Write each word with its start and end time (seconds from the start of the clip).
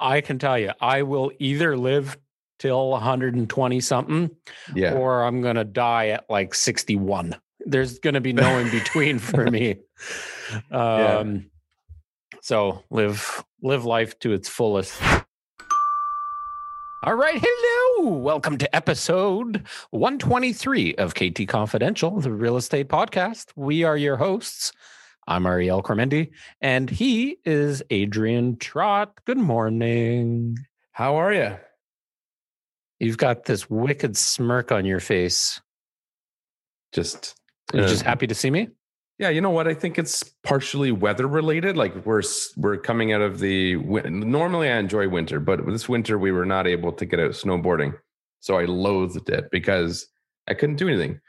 I 0.00 0.20
can 0.20 0.38
tell 0.38 0.58
you, 0.58 0.72
I 0.80 1.02
will 1.02 1.32
either 1.38 1.76
live 1.76 2.16
till 2.58 2.90
120 2.90 3.80
something, 3.80 4.30
Yeah. 4.74 4.94
or 4.94 5.24
I'm 5.24 5.42
gonna 5.42 5.64
die 5.64 6.08
at 6.08 6.28
like 6.30 6.54
61. 6.54 7.34
There's 7.60 7.98
gonna 7.98 8.20
be 8.20 8.32
no 8.32 8.58
in 8.58 8.70
between 8.70 9.18
for 9.18 9.44
me. 9.50 9.76
Um, 10.70 11.50
so 12.42 12.82
live 12.90 13.44
live 13.62 13.84
life 13.84 14.18
to 14.20 14.32
its 14.32 14.48
fullest. 14.48 15.00
All 17.04 17.14
right, 17.14 17.40
hello. 17.40 18.08
Welcome 18.10 18.58
to 18.58 18.74
episode 18.74 19.64
123 19.90 20.96
of 20.96 21.14
KT 21.14 21.46
Confidential, 21.46 22.20
the 22.20 22.32
real 22.32 22.56
estate 22.56 22.88
podcast. 22.88 23.46
We 23.54 23.84
are 23.84 23.96
your 23.96 24.16
hosts. 24.16 24.72
I'm 25.28 25.44
Ariel 25.46 25.82
Cormendi, 25.82 26.30
and 26.62 26.88
he 26.88 27.36
is 27.44 27.82
Adrian 27.90 28.56
Trott. 28.56 29.12
Good 29.26 29.36
morning. 29.36 30.56
How 30.92 31.16
are 31.16 31.34
you? 31.34 31.54
You've 32.98 33.18
got 33.18 33.44
this 33.44 33.68
wicked 33.68 34.16
smirk 34.16 34.72
on 34.72 34.86
your 34.86 35.00
face. 35.00 35.60
Just, 36.94 37.36
You're 37.74 37.84
uh, 37.84 37.88
just 37.88 38.04
happy 38.04 38.26
to 38.26 38.34
see 38.34 38.50
me? 38.50 38.70
yeah. 39.18 39.28
You 39.28 39.42
know 39.42 39.50
what? 39.50 39.68
I 39.68 39.74
think 39.74 39.98
it's 39.98 40.22
partially 40.44 40.92
weather 40.92 41.26
related. 41.28 41.76
Like 41.76 42.06
we're 42.06 42.22
we're 42.56 42.78
coming 42.78 43.12
out 43.12 43.20
of 43.20 43.38
the. 43.38 43.76
win- 43.76 44.30
Normally, 44.30 44.70
I 44.70 44.78
enjoy 44.78 45.10
winter, 45.10 45.40
but 45.40 45.64
this 45.66 45.90
winter 45.90 46.18
we 46.18 46.32
were 46.32 46.46
not 46.46 46.66
able 46.66 46.92
to 46.92 47.04
get 47.04 47.20
out 47.20 47.32
snowboarding, 47.32 47.92
so 48.40 48.56
I 48.56 48.64
loathed 48.64 49.28
it 49.28 49.50
because 49.50 50.06
I 50.48 50.54
couldn't 50.54 50.76
do 50.76 50.88
anything. 50.88 51.20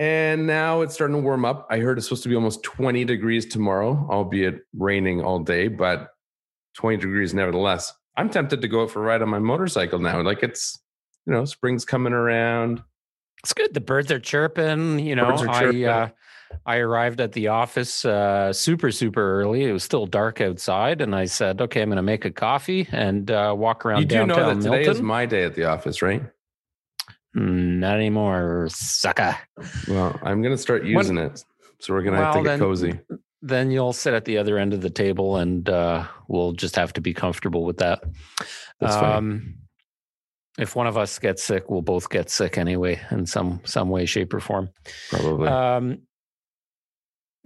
And 0.00 0.46
now 0.46 0.80
it's 0.80 0.94
starting 0.94 1.16
to 1.16 1.22
warm 1.22 1.44
up. 1.44 1.66
I 1.68 1.80
heard 1.80 1.98
it's 1.98 2.06
supposed 2.06 2.22
to 2.22 2.30
be 2.30 2.34
almost 2.34 2.62
20 2.62 3.04
degrees 3.04 3.44
tomorrow, 3.44 4.08
albeit 4.10 4.62
raining 4.72 5.20
all 5.20 5.40
day, 5.40 5.68
but 5.68 6.08
20 6.76 6.96
degrees 6.96 7.34
nevertheless. 7.34 7.92
I'm 8.16 8.30
tempted 8.30 8.62
to 8.62 8.68
go 8.68 8.84
out 8.84 8.90
for 8.90 9.00
a 9.00 9.02
ride 9.02 9.20
on 9.20 9.28
my 9.28 9.38
motorcycle 9.38 9.98
now. 9.98 10.22
Like 10.22 10.42
it's, 10.42 10.78
you 11.26 11.34
know, 11.34 11.44
spring's 11.44 11.84
coming 11.84 12.14
around. 12.14 12.82
It's 13.42 13.52
good. 13.52 13.74
The 13.74 13.82
birds 13.82 14.10
are 14.10 14.18
chirping. 14.18 15.00
You 15.00 15.16
know, 15.16 15.24
are 15.24 15.48
I 15.50 15.84
uh, 15.84 16.08
I 16.64 16.76
arrived 16.78 17.20
at 17.20 17.32
the 17.32 17.48
office 17.48 18.04
uh, 18.06 18.54
super 18.54 18.90
super 18.90 19.40
early. 19.40 19.64
It 19.64 19.72
was 19.72 19.84
still 19.84 20.06
dark 20.06 20.40
outside, 20.40 21.00
and 21.00 21.14
I 21.14 21.26
said, 21.26 21.60
"Okay, 21.60 21.80
I'm 21.80 21.88
going 21.88 21.96
to 21.96 22.02
make 22.02 22.24
a 22.24 22.30
coffee 22.30 22.86
and 22.90 23.30
uh, 23.30 23.54
walk 23.56 23.86
around 23.86 24.00
You 24.00 24.06
do 24.06 24.26
know 24.26 24.34
that 24.34 24.56
today 24.56 24.70
Milton." 24.70 24.92
is 24.92 25.02
my 25.02 25.24
day 25.24 25.44
at 25.44 25.54
the 25.54 25.64
office, 25.64 26.02
right? 26.02 26.22
Mm, 27.36 27.78
not 27.78 27.94
anymore, 27.96 28.68
sucker. 28.70 29.36
Well, 29.88 30.18
I'm 30.22 30.42
going 30.42 30.54
to 30.54 30.60
start 30.60 30.82
When- 30.82 30.90
using 30.92 31.18
it. 31.18 31.44
So 31.80 31.94
we're 31.94 32.02
going 32.02 32.18
to 32.18 32.24
have 32.24 32.34
to 32.34 32.40
get 32.42 32.48
then- 32.48 32.58
cozy. 32.58 33.00
Then 33.42 33.70
you'll 33.70 33.94
sit 33.94 34.12
at 34.12 34.26
the 34.26 34.36
other 34.36 34.58
end 34.58 34.74
of 34.74 34.82
the 34.82 34.90
table, 34.90 35.38
and 35.38 35.66
uh, 35.66 36.06
we'll 36.28 36.52
just 36.52 36.76
have 36.76 36.92
to 36.92 37.00
be 37.00 37.14
comfortable 37.14 37.64
with 37.64 37.78
that. 37.78 38.02
That's 38.80 38.94
fine. 38.96 39.16
Um, 39.16 39.54
if 40.58 40.76
one 40.76 40.86
of 40.86 40.98
us 40.98 41.18
gets 41.18 41.42
sick, 41.42 41.70
we'll 41.70 41.80
both 41.80 42.10
get 42.10 42.28
sick 42.28 42.58
anyway, 42.58 43.00
in 43.10 43.24
some 43.24 43.62
some 43.64 43.88
way, 43.88 44.04
shape, 44.04 44.34
or 44.34 44.40
form. 44.40 44.68
Probably. 45.08 45.48
Um, 45.48 46.00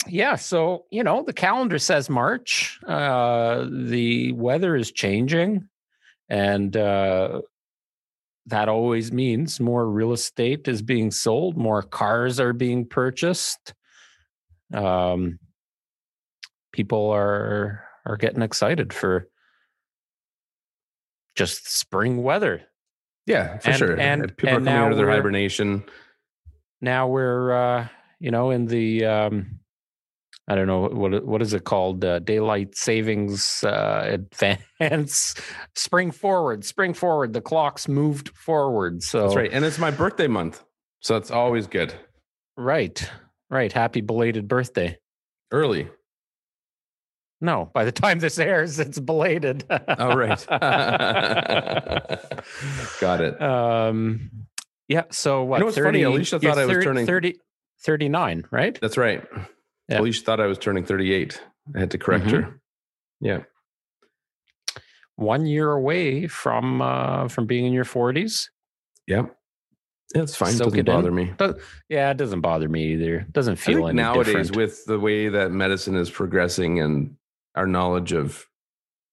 yeah, 0.09 0.35
so 0.35 0.87
you 0.91 1.05
know 1.05 1.23
the 1.23 1.33
calendar 1.33 1.79
says 1.79 2.11
March. 2.11 2.81
Uh, 2.85 3.67
the 3.71 4.33
weather 4.33 4.75
is 4.75 4.91
changing, 4.91 5.69
and 6.29 6.77
uh, 6.77 7.41
that 8.47 8.69
always 8.69 9.11
means 9.13 9.59
more 9.61 9.89
real 9.89 10.13
estate 10.13 10.69
is 10.69 10.83
being 10.83 11.11
sold, 11.11 11.57
more 11.57 11.83
cars 11.83 12.39
are 12.41 12.53
being 12.53 12.87
purchased. 12.87 13.73
Um, 14.73 15.39
people 16.73 17.11
are 17.11 17.85
are 18.07 18.17
getting 18.17 18.43
excited 18.43 18.93
for 18.93 19.29
just 21.35 21.79
spring 21.79 22.23
weather. 22.23 22.63
yeah, 23.27 23.59
for 23.59 23.71
and- 23.71 23.79
sure. 23.79 23.99
and- 24.01 24.37
people 24.37 24.49
and 24.57 24.69
are 24.69 24.71
coming 24.71 24.75
out 24.75 24.93
of 24.93 24.99
their 24.99 25.11
hibernation. 25.11 25.85
now 26.81 27.09
we're 27.09 27.53
uh 27.53 27.89
you 28.21 28.31
know 28.31 28.51
in 28.51 28.67
the 28.67 29.05
um 29.07 29.59
i 30.49 30.55
don't 30.55 30.67
know 30.67 30.89
what 30.89 31.25
what 31.25 31.41
is 31.43 31.53
it 31.55 31.65
called 31.65 32.05
uh, 32.05 32.19
daylight 32.21 32.77
savings 32.77 33.65
uh 33.65 34.03
advance 34.07 35.35
spring 35.75 36.11
forward 36.11 36.65
spring 36.65 36.93
forward 36.95 37.33
the 37.33 37.41
clock's 37.41 37.89
moved 37.89 38.29
forward 38.37 39.03
so 39.03 39.23
That's 39.23 39.37
right. 39.37 39.51
And 39.53 39.65
it's 39.65 39.79
my 39.79 39.91
birthday 39.91 40.27
month. 40.27 40.63
So 41.01 41.17
it's 41.17 41.31
always 41.31 41.67
good. 41.67 41.95
right 42.57 43.11
right 43.51 43.73
happy 43.73 44.01
belated 44.01 44.49
birthday 44.49 44.99
Early. 45.51 45.89
no 47.41 47.71
by 47.75 47.85
the 47.85 47.93
time 47.93 48.19
this 48.19 48.39
airs 48.39 48.79
it's 48.81 48.99
belated 48.99 49.65
Oh, 49.71 50.15
right. 50.17 50.45
Got 53.01 53.21
it. 53.21 53.41
um 53.43 54.31
yeah 54.89 55.05
so 55.11 55.45
what 55.45 55.57
You 55.57 55.61
know 55.61 55.67
what's 55.67 55.79
funny? 55.79 56.03
Alicia 56.03 56.39
thought 56.41 56.59
I 56.59 56.65
was 56.67 56.75
30 56.77 56.85
turning- 56.85 57.07
30 57.07 57.35
39 57.83 58.45
right 58.51 58.79
That's 58.81 58.97
right. 58.97 59.23
Yeah. 59.89 60.01
Alicia 60.01 60.25
thought 60.25 60.41
I 60.41 60.47
was 60.47 60.59
turning 60.59 60.85
38. 60.85 61.41
I 61.75 61.81
had 61.81 61.91
to 61.93 61.99
correct 61.99 62.27
Mhm. 62.27 62.31
her. 62.45 62.61
Yeah. 63.21 63.43
one 65.17 65.47
year 65.47 65.71
away 65.71 66.27
from 66.27 66.83
uh 66.83 67.29
from 67.29 67.47
being 67.47 67.65
in 67.67 67.73
your 67.73 67.85
40s 67.85 68.49
Yep. 69.07 69.37
It's 70.15 70.35
fine. 70.37 70.53
Soak 70.53 70.67
Doesn't 70.69 70.79
it 70.81 70.89
in. 70.89 70.95
bother 70.95 71.11
me. 71.13 71.33
But 71.37 71.59
yeah, 71.89 72.11
it 72.11 72.17
doesn't 72.17 72.41
bother 72.41 72.69
me 72.69 72.93
either. 72.95 73.27
Doesn't 73.33 73.53
I 73.53 73.57
feel 73.57 73.77
think 73.79 73.89
any 73.91 73.97
nowadays, 73.97 74.49
different. 74.49 74.57
with 74.57 74.85
the 74.87 74.99
way 75.01 75.29
that 75.29 75.51
medicine 75.51 75.97
is 75.97 76.11
progressing 76.11 76.81
and 76.81 77.17
our 77.55 77.67
knowledge 77.67 78.13
of 78.13 78.47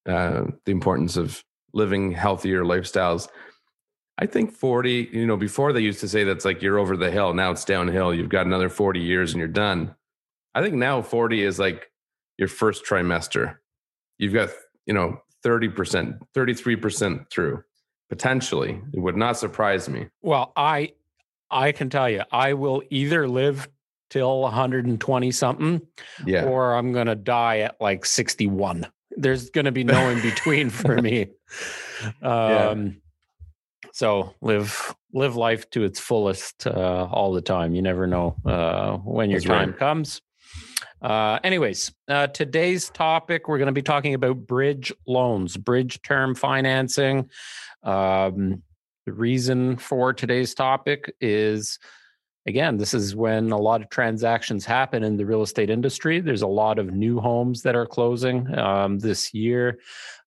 uh, 0.07 0.45
the 0.65 0.71
importance 0.71 1.17
of 1.17 1.43
living 1.73 2.11
healthier 2.11 2.63
lifestyles, 2.63 3.29
I 4.17 4.25
think 4.27 4.51
40, 4.51 5.09
you 5.11 5.25
know, 5.27 5.37
before 5.37 5.71
they 5.73 5.81
used 5.81 5.99
to 6.01 6.07
say 6.07 6.23
that's 6.23 6.45
like 6.45 6.61
you're 6.61 6.77
over 6.79 6.95
the 6.97 7.09
hill. 7.11 7.33
Now 7.33 7.51
it's 7.51 7.65
downhill. 7.65 8.13
You've 8.13 8.29
got 8.29 8.45
another 8.45 8.69
40 8.69 8.99
years 8.99 9.31
and 9.33 9.39
you're 9.39 9.47
done. 9.47 9.95
I 10.53 10.61
think 10.61 10.75
now 10.75 11.01
40 11.01 11.43
is 11.43 11.59
like 11.59 11.89
your 12.37 12.47
first 12.47 12.85
trimester. 12.85 13.55
You've 14.17 14.33
got, 14.33 14.49
you 14.85 14.93
know, 14.93 15.17
30%, 15.45 16.19
33% 16.35 17.29
through 17.31 17.63
potentially. 18.09 18.81
It 18.93 18.99
would 18.99 19.15
not 19.17 19.37
surprise 19.37 19.87
me. 19.89 20.07
well, 20.21 20.51
I 20.55 20.93
I 21.49 21.71
can 21.73 21.89
tell 21.89 22.09
you, 22.09 22.21
I 22.31 22.53
will 22.53 22.81
either 22.89 23.27
live 23.27 23.67
till 24.09 24.41
120 24.41 25.31
something, 25.31 25.81
Yeah. 26.25 26.45
or 26.45 26.75
I'm 26.75 26.91
gonna 26.93 27.15
die 27.15 27.59
at 27.59 27.79
like 27.81 28.05
61. 28.05 28.87
There's 29.11 29.49
gonna 29.49 29.71
be 29.71 29.83
no 29.83 30.09
in 30.09 30.21
between 30.21 30.69
for 30.69 31.01
me. 31.01 31.27
Um 32.21 33.01
so 33.93 34.33
live 34.41 34.95
live 35.13 35.35
life 35.35 35.69
to 35.71 35.83
its 35.83 35.99
fullest 35.99 36.65
uh, 36.67 37.07
all 37.11 37.33
the 37.33 37.41
time. 37.41 37.75
You 37.75 37.81
never 37.81 38.07
know 38.07 38.35
uh, 38.45 38.97
when 38.97 39.29
your 39.29 39.39
That's 39.39 39.49
right. 39.49 39.65
time 39.65 39.73
comes. 39.73 40.21
Uh, 41.01 41.39
anyways, 41.43 41.91
uh, 42.07 42.27
today's 42.27 42.89
topic 42.91 43.47
we're 43.47 43.57
going 43.57 43.65
to 43.67 43.71
be 43.71 43.81
talking 43.81 44.13
about 44.13 44.45
bridge 44.45 44.93
loans, 45.07 45.57
bridge 45.57 45.99
term 46.03 46.35
financing. 46.35 47.29
Um, 47.83 48.61
the 49.05 49.13
reason 49.13 49.77
for 49.77 50.13
today's 50.13 50.53
topic 50.53 51.11
is 51.19 51.79
again, 52.45 52.77
this 52.77 52.93
is 52.93 53.15
when 53.15 53.51
a 53.51 53.57
lot 53.57 53.81
of 53.81 53.89
transactions 53.89 54.65
happen 54.65 55.03
in 55.03 55.17
the 55.17 55.25
real 55.25 55.41
estate 55.41 55.69
industry. 55.69 56.19
There's 56.19 56.41
a 56.41 56.47
lot 56.47 56.79
of 56.79 56.93
new 56.93 57.19
homes 57.19 57.61
that 57.63 57.75
are 57.75 57.85
closing 57.85 58.57
um, 58.57 58.99
this 58.99 59.33
year, 59.33 59.79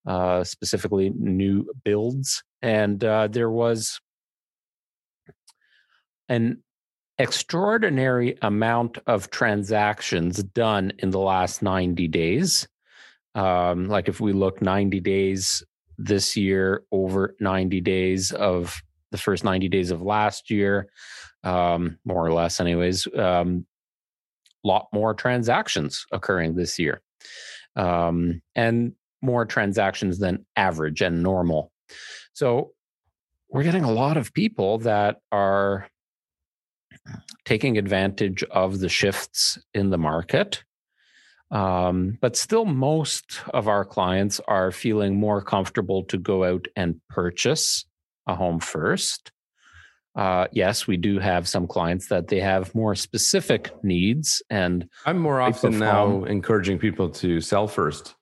uh, 0.05 0.43
specifically 0.43 1.11
new 1.15 1.71
builds. 1.83 2.43
And 2.61 3.03
uh, 3.03 3.27
there 3.27 3.49
was 3.49 3.99
an 6.29 6.63
extraordinary 7.17 8.37
amount 8.41 8.97
of 9.07 9.29
transactions 9.29 10.43
done 10.43 10.91
in 10.99 11.11
the 11.11 11.19
last 11.19 11.61
90 11.61 12.07
days. 12.07 12.67
Um, 13.35 13.87
like 13.87 14.07
if 14.07 14.19
we 14.19 14.33
look 14.33 14.61
90 14.61 14.99
days 14.99 15.63
this 15.97 16.35
year 16.35 16.83
over 16.91 17.35
90 17.39 17.81
days 17.81 18.31
of 18.31 18.81
the 19.11 19.17
first 19.17 19.43
90 19.43 19.69
days 19.69 19.91
of 19.91 20.01
last 20.01 20.49
year, 20.49 20.89
um, 21.43 21.97
more 22.05 22.25
or 22.25 22.33
less, 22.33 22.59
anyways, 22.59 23.07
um, 23.15 23.65
a 24.63 24.67
lot 24.67 24.87
more 24.91 25.13
transactions 25.13 26.05
occurring 26.11 26.55
this 26.55 26.79
year, 26.79 27.01
um, 27.75 28.41
and 28.55 28.93
more 29.21 29.45
transactions 29.45 30.19
than 30.19 30.45
average 30.55 31.01
and 31.01 31.23
normal. 31.23 31.71
So 32.33 32.71
we're 33.49 33.63
getting 33.63 33.83
a 33.83 33.91
lot 33.91 34.17
of 34.17 34.33
people 34.33 34.79
that 34.79 35.17
are 35.31 35.87
taking 37.45 37.77
advantage 37.77 38.43
of 38.51 38.79
the 38.79 38.89
shifts 38.89 39.57
in 39.73 39.89
the 39.89 39.97
market. 39.97 40.63
Um, 41.51 42.17
but 42.21 42.35
still, 42.35 42.65
most 42.65 43.41
of 43.53 43.67
our 43.67 43.85
clients 43.85 44.41
are 44.47 44.71
feeling 44.71 45.15
more 45.19 45.41
comfortable 45.41 46.03
to 46.05 46.17
go 46.17 46.43
out 46.43 46.67
and 46.75 46.99
purchase 47.09 47.85
a 48.27 48.35
home 48.35 48.59
first. 48.59 49.31
Uh, 50.15 50.47
yes, 50.51 50.87
we 50.87 50.97
do 50.97 51.19
have 51.19 51.47
some 51.47 51.67
clients 51.67 52.07
that 52.07 52.29
they 52.29 52.39
have 52.39 52.73
more 52.73 52.95
specific 52.95 53.71
needs, 53.83 54.41
and 54.49 54.87
I'm 55.05 55.19
more 55.19 55.41
often 55.41 55.73
of 55.73 55.79
now 55.79 56.07
home. 56.07 56.25
encouraging 56.27 56.79
people 56.79 57.09
to 57.09 57.41
sell 57.41 57.67
first. 57.67 58.15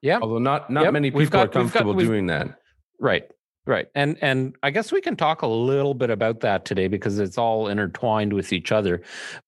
Yeah. 0.00 0.20
Although 0.22 0.38
not 0.38 0.70
not 0.70 0.84
Yep. 0.84 0.92
many 0.92 1.10
people 1.10 1.26
got- 1.26 1.38
are 1.38 1.42
we've 1.42 1.52
got- 1.52 1.60
comfortable 1.82 1.94
doing 1.94 2.26
that. 2.28 2.58
Right. 3.00 3.24
Right. 3.66 3.88
And 3.96 4.16
and 4.22 4.54
I 4.62 4.70
guess 4.70 4.92
we 4.92 5.00
can 5.00 5.16
talk 5.16 5.42
a 5.42 5.46
little 5.46 5.94
bit 5.94 6.10
about 6.10 6.40
that 6.40 6.64
today 6.64 6.86
because 6.86 7.18
it's 7.18 7.36
all 7.36 7.66
intertwined 7.66 8.32
with 8.32 8.52
each 8.52 8.70
other. 8.70 9.02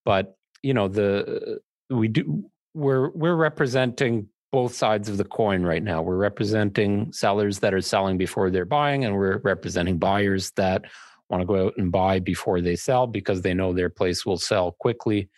But, 0.04 0.36
you 0.62 0.74
know, 0.74 0.88
the 0.88 1.60
we 1.88 2.08
do 2.08 2.44
we're 2.74 3.10
we're 3.10 3.36
representing 3.36 4.28
both 4.50 4.74
sides 4.74 5.08
of 5.08 5.18
the 5.18 5.24
coin 5.24 5.62
right 5.62 5.82
now. 5.82 6.02
We're 6.02 6.16
representing 6.16 7.12
sellers 7.12 7.60
that 7.60 7.74
are 7.74 7.80
selling 7.80 8.18
before 8.18 8.50
they're 8.50 8.64
buying 8.64 9.04
and 9.04 9.14
we're 9.14 9.38
representing 9.38 9.98
buyers 9.98 10.50
that 10.56 10.86
want 11.30 11.42
to 11.42 11.46
go 11.46 11.66
out 11.66 11.74
and 11.76 11.92
buy 11.92 12.18
before 12.18 12.60
they 12.60 12.74
sell 12.74 13.06
because 13.06 13.42
they 13.42 13.54
know 13.54 13.72
their 13.72 13.90
place 13.90 14.24
will 14.24 14.38
sell 14.38 14.72
quickly. 14.80 15.28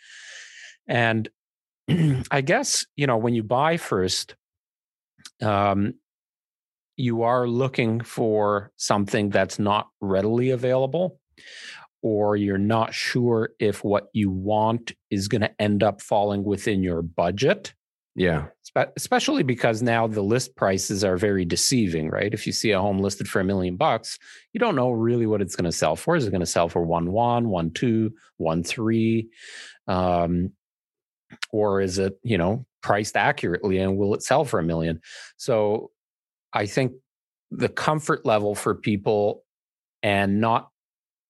And 0.87 1.29
I 2.31 2.41
guess, 2.41 2.85
you 2.95 3.05
know, 3.05 3.17
when 3.17 3.33
you 3.33 3.43
buy 3.43 3.77
first, 3.77 4.35
um, 5.41 5.95
you 7.01 7.23
are 7.23 7.47
looking 7.47 8.01
for 8.01 8.71
something 8.77 9.29
that's 9.29 9.59
not 9.59 9.89
readily 9.99 10.51
available, 10.51 11.19
or 12.01 12.35
you're 12.37 12.57
not 12.57 12.93
sure 12.93 13.49
if 13.59 13.83
what 13.83 14.07
you 14.13 14.29
want 14.29 14.93
is 15.09 15.27
going 15.27 15.41
to 15.41 15.61
end 15.61 15.83
up 15.83 16.01
falling 16.01 16.43
within 16.43 16.83
your 16.83 17.01
budget, 17.01 17.73
Yeah. 18.15 18.47
Especially 18.95 19.43
because 19.43 19.81
now 19.81 20.07
the 20.07 20.21
list 20.21 20.55
prices 20.55 21.03
are 21.03 21.17
very 21.17 21.45
deceiving, 21.45 22.09
right? 22.09 22.33
If 22.33 22.45
you 22.47 22.53
see 22.53 22.71
a 22.71 22.79
home 22.79 22.99
listed 22.99 23.27
for 23.27 23.39
a 23.41 23.43
million 23.43 23.75
bucks, 23.77 24.17
you 24.53 24.59
don't 24.59 24.75
know 24.75 24.91
really 24.91 25.25
what 25.25 25.41
it's 25.41 25.55
going 25.55 25.69
to 25.71 25.77
sell 25.77 25.95
for. 25.95 26.15
Is 26.15 26.25
it 26.25 26.31
going 26.31 26.39
to 26.41 26.45
sell 26.45 26.69
for 26.69 26.81
one 26.81 27.11
one, 27.11 27.49
one 27.49 27.71
two, 27.71 28.13
one 28.37 28.63
three? 28.63 29.29
Um, 29.87 30.51
or 31.51 31.81
is 31.81 31.97
it, 31.97 32.17
you 32.23 32.37
know, 32.37 32.65
priced 32.81 33.15
accurately 33.17 33.77
and 33.77 33.97
will 33.97 34.13
it 34.13 34.23
sell 34.23 34.45
for 34.45 34.59
a 34.59 34.63
million? 34.63 35.01
So 35.37 35.91
I 36.53 36.65
think 36.65 36.93
the 37.49 37.69
comfort 37.69 38.25
level 38.25 38.55
for 38.55 38.75
people 38.75 39.43
and 40.03 40.41
not 40.41 40.69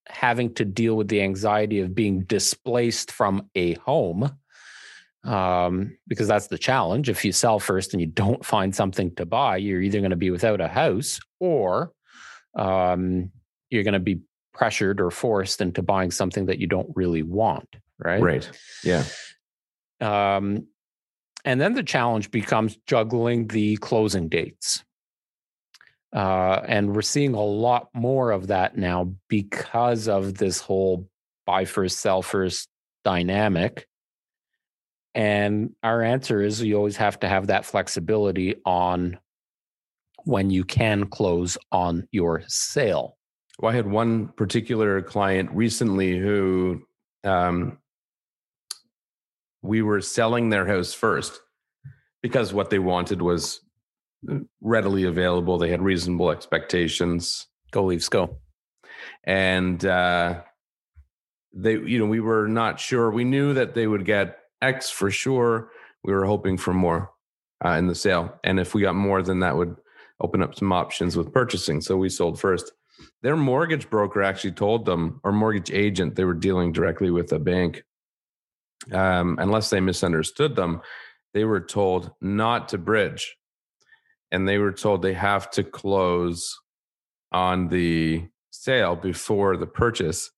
having 0.08 0.54
to 0.56 0.66
deal 0.66 0.96
with 0.96 1.08
the 1.08 1.22
anxiety 1.22 1.80
of 1.80 1.96
being 1.96 2.22
displaced 2.24 3.12
from 3.12 3.50
a 3.56 3.76
home 3.76 4.32
um, 5.24 5.98
because 6.08 6.28
that's 6.28 6.48
the 6.48 6.58
challenge. 6.58 7.10
If 7.10 7.24
you 7.24 7.32
sell 7.32 7.60
first 7.60 7.94
and 7.94 8.02
you 8.02 8.08
don't 8.08 8.44
find 8.46 8.76
something 8.76 9.14
to 9.16 9.26
buy, 9.26 9.58
you're 9.58 9.82
either 9.82 10.00
going 10.00 10.12
to 10.12 10.16
be 10.16 10.32
without 10.32 10.62
a 10.62 10.68
house 10.68 11.20
or 11.40 11.92
um, 12.56 13.32
you're 13.70 13.84
going 13.84 13.94
to 13.94 14.00
be 14.00 14.22
pressured 14.54 15.00
or 15.00 15.12
forced 15.12 15.62
into 15.62 15.82
buying 15.82 16.12
something 16.12 16.48
that 16.48 16.60
you 16.60 16.68
don't 16.68 16.90
really 16.96 17.24
want. 17.24 17.76
Right. 18.00 18.22
Right. 18.22 18.50
Yeah. 18.84 19.04
Um, 20.00 20.68
and 21.46 21.62
then 21.62 21.74
the 21.74 21.84
challenge 21.84 22.32
becomes 22.32 22.78
juggling 22.88 23.48
the 23.48 23.78
closing 23.78 24.28
dates. 24.28 24.84
Uh, 26.14 26.62
and 26.68 26.94
we're 26.94 27.02
seeing 27.02 27.34
a 27.34 27.42
lot 27.42 27.88
more 27.94 28.32
of 28.32 28.48
that 28.48 28.78
now 28.78 29.14
because 29.30 30.08
of 30.08 30.38
this 30.38 30.60
whole 30.60 31.08
buy 31.46 31.66
first, 31.66 32.00
sell 32.00 32.22
first 32.22 32.68
dynamic. 33.04 33.88
And 35.14 35.74
our 35.84 36.02
answer 36.02 36.42
is 36.42 36.62
you 36.62 36.76
always 36.76 36.98
have 36.98 37.20
to 37.22 37.28
have 37.28 37.48
that 37.48 37.66
flexibility 37.66 38.56
on 38.66 39.20
when 40.24 40.50
you 40.50 40.64
can 40.64 41.08
close 41.08 41.58
on 41.72 42.08
your 42.12 42.44
sale. 42.48 43.18
Well, 43.60 43.72
I 43.72 43.76
had 43.76 43.88
one 43.88 44.30
particular 44.30 45.02
client 45.02 45.50
recently 45.52 46.18
who 46.18 46.84
um, 47.24 47.78
we 49.62 49.82
were 49.82 50.02
selling 50.02 50.50
their 50.50 50.66
house 50.66 50.94
first 50.94 51.40
because 52.22 52.54
what 52.54 52.70
they 52.70 52.80
wanted 52.80 53.22
was 53.22 53.62
readily 54.62 55.06
available. 55.06 55.58
They 55.58 55.70
had 55.70 55.82
reasonable 55.82 56.32
expectations. 56.32 57.48
Go 57.72 57.86
Leafs, 57.86 58.10
go. 58.10 58.38
And 59.24 59.84
uh, 59.86 60.42
they, 61.54 61.74
you 61.74 62.00
know, 62.00 62.06
we 62.06 62.20
were 62.20 62.48
not 62.48 62.80
sure. 62.80 63.12
We 63.12 63.24
knew 63.24 63.54
that 63.54 63.74
they 63.74 63.88
would 63.88 64.06
get 64.06 64.38
X 64.62 64.90
for 64.90 65.10
sure. 65.10 65.72
We 66.04 66.14
were 66.14 66.26
hoping 66.26 66.58
for 66.58 66.74
more 66.74 67.12
uh, 67.64 67.72
in 67.72 67.88
the 67.88 67.96
sale. 67.96 68.40
And 68.44 68.60
if 68.60 68.74
we 68.74 68.82
got 68.82 68.96
more, 68.96 69.22
then 69.22 69.40
that 69.40 69.56
would 69.56 69.76
open 70.20 70.44
up 70.44 70.56
some 70.56 70.72
options 70.72 71.16
with 71.16 71.34
purchasing. 71.34 71.82
So 71.82 71.98
we 71.98 72.10
sold 72.10 72.40
first. 72.40 72.72
Their 73.24 73.36
mortgage 73.36 73.90
broker 73.90 74.22
actually 74.22 74.52
told 74.52 74.86
them, 74.86 75.20
or 75.24 75.32
mortgage 75.32 75.72
agent, 75.72 76.16
they 76.16 76.26
were 76.26 76.34
dealing 76.36 76.72
directly 76.72 77.10
with 77.10 77.32
a 77.32 77.40
bank. 77.40 77.84
Um, 78.92 79.38
unless 79.40 79.70
they 79.70 79.80
misunderstood 79.80 80.56
them, 80.56 80.82
they 81.34 81.46
were 81.46 81.62
told 81.62 82.12
not 82.22 82.70
to 82.70 82.78
bridge. 82.78 83.38
And 84.32 84.48
they 84.48 84.58
were 84.58 84.72
told 84.72 85.02
they 85.02 85.14
have 85.14 85.52
to 85.52 85.64
close 85.64 86.58
on 87.32 87.68
the 87.68 88.28
sale 88.52 88.96
before 88.96 89.58
the 89.58 89.68
purchase. 89.68 90.32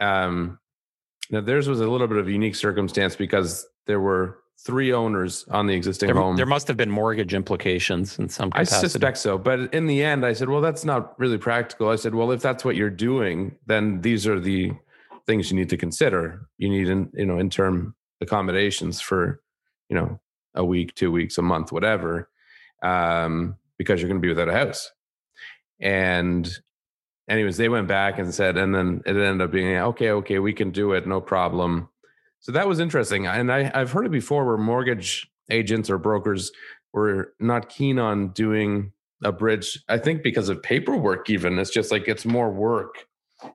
Um, 0.00 0.58
now 1.30 1.40
theirs 1.40 1.68
was 1.68 1.80
a 1.80 1.88
little 1.88 2.08
bit 2.08 2.18
of 2.18 2.26
a 2.26 2.32
unique 2.32 2.56
circumstance 2.56 3.14
because 3.16 3.66
there 3.86 4.00
were 4.00 4.38
three 4.64 4.92
owners 4.92 5.44
on 5.50 5.66
the 5.66 5.74
existing 5.74 6.08
There, 6.08 6.16
home. 6.16 6.36
there 6.36 6.46
must 6.46 6.68
have 6.68 6.76
been 6.76 6.90
mortgage 6.90 7.34
implications 7.34 8.18
in 8.18 8.28
some 8.28 8.50
I 8.52 8.64
suspect 8.64 9.18
so. 9.18 9.36
But 9.38 9.72
in 9.74 9.86
the 9.86 10.02
end, 10.02 10.24
I 10.24 10.32
said, 10.34 10.48
well, 10.48 10.60
that's 10.60 10.84
not 10.84 11.18
really 11.18 11.38
practical. 11.38 11.88
I 11.88 11.96
said, 11.96 12.14
well, 12.14 12.30
if 12.30 12.40
that's 12.42 12.64
what 12.64 12.76
you're 12.76 12.90
doing, 12.90 13.56
then 13.66 14.00
these 14.02 14.26
are 14.26 14.38
the 14.38 14.72
things 15.26 15.50
you 15.50 15.56
need 15.56 15.70
to 15.70 15.76
consider. 15.76 16.48
You 16.58 16.68
need, 16.68 16.88
in, 16.88 17.10
you 17.14 17.26
know, 17.26 17.40
interim 17.40 17.94
accommodations 18.20 19.00
for, 19.00 19.42
you 19.88 19.96
know, 19.96 20.20
a 20.54 20.64
week, 20.64 20.94
two 20.94 21.10
weeks, 21.10 21.38
a 21.38 21.42
month, 21.42 21.72
whatever, 21.72 22.28
um, 22.82 23.56
because 23.78 24.00
you're 24.00 24.08
going 24.08 24.20
to 24.20 24.26
be 24.26 24.32
without 24.32 24.48
a 24.48 24.52
house. 24.52 24.90
And 25.80 26.48
anyways, 27.28 27.56
they 27.56 27.68
went 27.68 27.88
back 27.88 28.18
and 28.18 28.34
said, 28.34 28.56
and 28.56 28.74
then 28.74 29.02
it 29.06 29.16
ended 29.16 29.40
up 29.40 29.50
being, 29.50 29.76
okay, 29.76 30.10
okay, 30.10 30.38
we 30.38 30.52
can 30.52 30.70
do 30.70 30.92
it. 30.92 31.06
No 31.06 31.20
problem. 31.20 31.88
So 32.40 32.52
that 32.52 32.68
was 32.68 32.80
interesting. 32.80 33.26
And 33.26 33.52
I, 33.52 33.70
I've 33.74 33.92
heard 33.92 34.06
it 34.06 34.12
before 34.12 34.44
where 34.44 34.58
mortgage 34.58 35.30
agents 35.50 35.90
or 35.90 35.98
brokers 35.98 36.50
were 36.92 37.34
not 37.40 37.68
keen 37.68 37.98
on 37.98 38.28
doing 38.30 38.92
a 39.24 39.32
bridge. 39.32 39.82
I 39.88 39.98
think 39.98 40.22
because 40.22 40.48
of 40.48 40.62
paperwork, 40.62 41.30
even 41.30 41.58
it's 41.58 41.70
just 41.70 41.90
like 41.90 42.08
it's 42.08 42.24
more 42.24 42.50
work 42.50 43.06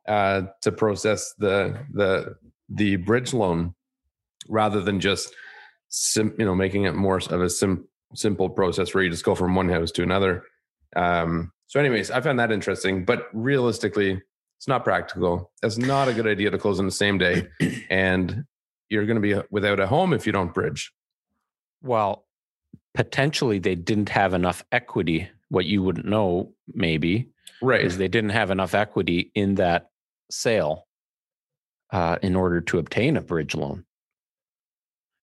uh, 0.07 0.43
to 0.61 0.71
process 0.71 1.33
the 1.37 1.77
the 1.93 2.35
the 2.69 2.97
bridge 2.97 3.33
loan 3.33 3.73
rather 4.49 4.81
than 4.81 4.99
just 4.99 5.33
sim, 5.89 6.33
you 6.37 6.45
know 6.45 6.55
making 6.55 6.83
it 6.83 6.95
more 6.95 7.17
of 7.17 7.41
a 7.41 7.49
sim, 7.49 7.87
simple 8.15 8.49
process 8.49 8.93
where 8.93 9.03
you 9.03 9.09
just 9.09 9.25
go 9.25 9.35
from 9.35 9.55
one 9.55 9.69
house 9.69 9.91
to 9.91 10.03
another. 10.03 10.43
Um, 10.95 11.51
so, 11.67 11.79
anyways, 11.79 12.11
I 12.11 12.21
found 12.21 12.39
that 12.39 12.51
interesting, 12.51 13.03
but 13.05 13.27
realistically, 13.33 14.21
it's 14.57 14.67
not 14.67 14.83
practical. 14.83 15.51
It's 15.61 15.77
not 15.77 16.07
a 16.07 16.13
good 16.13 16.27
idea 16.27 16.49
to 16.49 16.57
close 16.57 16.79
on 16.79 16.85
the 16.85 16.91
same 16.91 17.17
day, 17.17 17.47
and 17.89 18.45
you're 18.89 19.05
going 19.05 19.21
to 19.21 19.21
be 19.21 19.39
without 19.51 19.79
a 19.79 19.87
home 19.87 20.13
if 20.13 20.25
you 20.25 20.31
don't 20.31 20.53
bridge. 20.53 20.91
Well, 21.83 22.25
potentially 22.95 23.59
they 23.59 23.75
didn't 23.75 24.09
have 24.09 24.33
enough 24.33 24.63
equity. 24.71 25.29
What 25.49 25.65
you 25.65 25.83
wouldn't 25.83 26.05
know, 26.05 26.53
maybe, 26.73 27.29
Right. 27.61 27.81
is 27.85 27.97
they 27.97 28.07
didn't 28.07 28.31
have 28.31 28.49
enough 28.51 28.73
equity 28.73 29.31
in 29.35 29.55
that 29.55 29.89
sale 30.31 30.87
uh, 31.91 32.17
in 32.21 32.35
order 32.35 32.59
to 32.61 32.79
obtain 32.79 33.15
a 33.17 33.21
bridge 33.21 33.55
loan. 33.55 33.85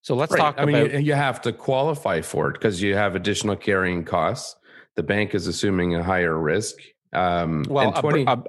So 0.04 0.14
let's 0.14 0.32
Right. 0.32 0.38
talk 0.38 0.56
I 0.58 0.64
about. 0.64 0.72
mean, 0.72 0.90
you, 0.90 0.98
you 0.98 1.12
have 1.14 1.40
to 1.42 1.52
qualify 1.52 2.20
for 2.20 2.50
it 2.50 2.52
because 2.52 2.82
you 2.82 2.94
have 2.94 3.16
additional 3.16 3.56
carrying 3.56 4.04
costs. 4.04 4.54
The 4.96 5.02
bank 5.02 5.34
is 5.34 5.46
assuming 5.46 5.94
a 5.94 6.02
higher 6.02 6.38
risk. 6.38 6.76
Um, 7.14 7.64
well, 7.70 7.88
and 7.88 7.96
a, 7.96 8.02
br- 8.02 8.18
a, 8.18 8.42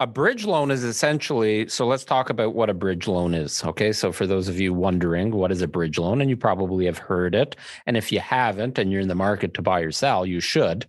a 0.00 0.06
bridge 0.06 0.46
loan 0.46 0.70
is 0.70 0.84
essentially. 0.84 1.68
So 1.68 1.86
let's 1.86 2.06
talk 2.06 2.30
about 2.30 2.54
what 2.54 2.70
a 2.70 2.74
bridge 2.74 3.06
loan 3.08 3.34
is. 3.34 3.62
Okay. 3.62 3.92
So 3.92 4.10
for 4.10 4.26
those 4.26 4.48
of 4.48 4.58
you 4.58 4.72
wondering, 4.72 5.32
what 5.32 5.52
is 5.52 5.60
a 5.60 5.68
bridge 5.68 5.98
loan? 5.98 6.22
And 6.22 6.30
you 6.30 6.36
probably 6.38 6.86
have 6.86 6.96
heard 6.96 7.34
it. 7.34 7.56
And 7.84 7.98
if 7.98 8.10
you 8.10 8.20
haven't 8.20 8.78
and 8.78 8.90
you're 8.90 9.02
in 9.02 9.08
the 9.08 9.14
market 9.14 9.52
to 9.54 9.62
buy 9.62 9.80
or 9.80 9.92
sell, 9.92 10.24
you 10.24 10.40
should, 10.40 10.86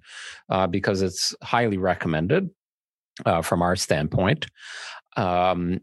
uh, 0.47 0.67
because 0.67 1.01
it's 1.01 1.35
highly 1.43 1.77
recommended 1.77 2.49
uh, 3.25 3.41
from 3.41 3.61
our 3.61 3.75
standpoint. 3.75 4.47
Um, 5.17 5.81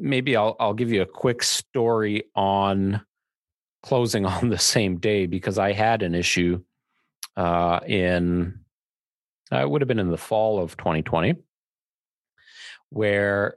maybe 0.00 0.36
I'll 0.36 0.56
I'll 0.58 0.74
give 0.74 0.92
you 0.92 1.02
a 1.02 1.06
quick 1.06 1.42
story 1.42 2.24
on 2.34 3.02
closing 3.82 4.26
on 4.34 4.48
the 4.48 4.58
same 4.58 4.98
day 4.98 5.26
because 5.26 5.58
I 5.58 5.72
had 5.72 6.02
an 6.02 6.14
issue 6.14 6.62
uh, 7.36 7.80
in 7.86 8.60
uh, 9.52 9.58
it 9.58 9.70
would 9.70 9.80
have 9.80 9.88
been 9.88 9.98
in 9.98 10.10
the 10.10 10.16
fall 10.16 10.62
of 10.62 10.76
2020 10.76 11.34
where 12.90 13.56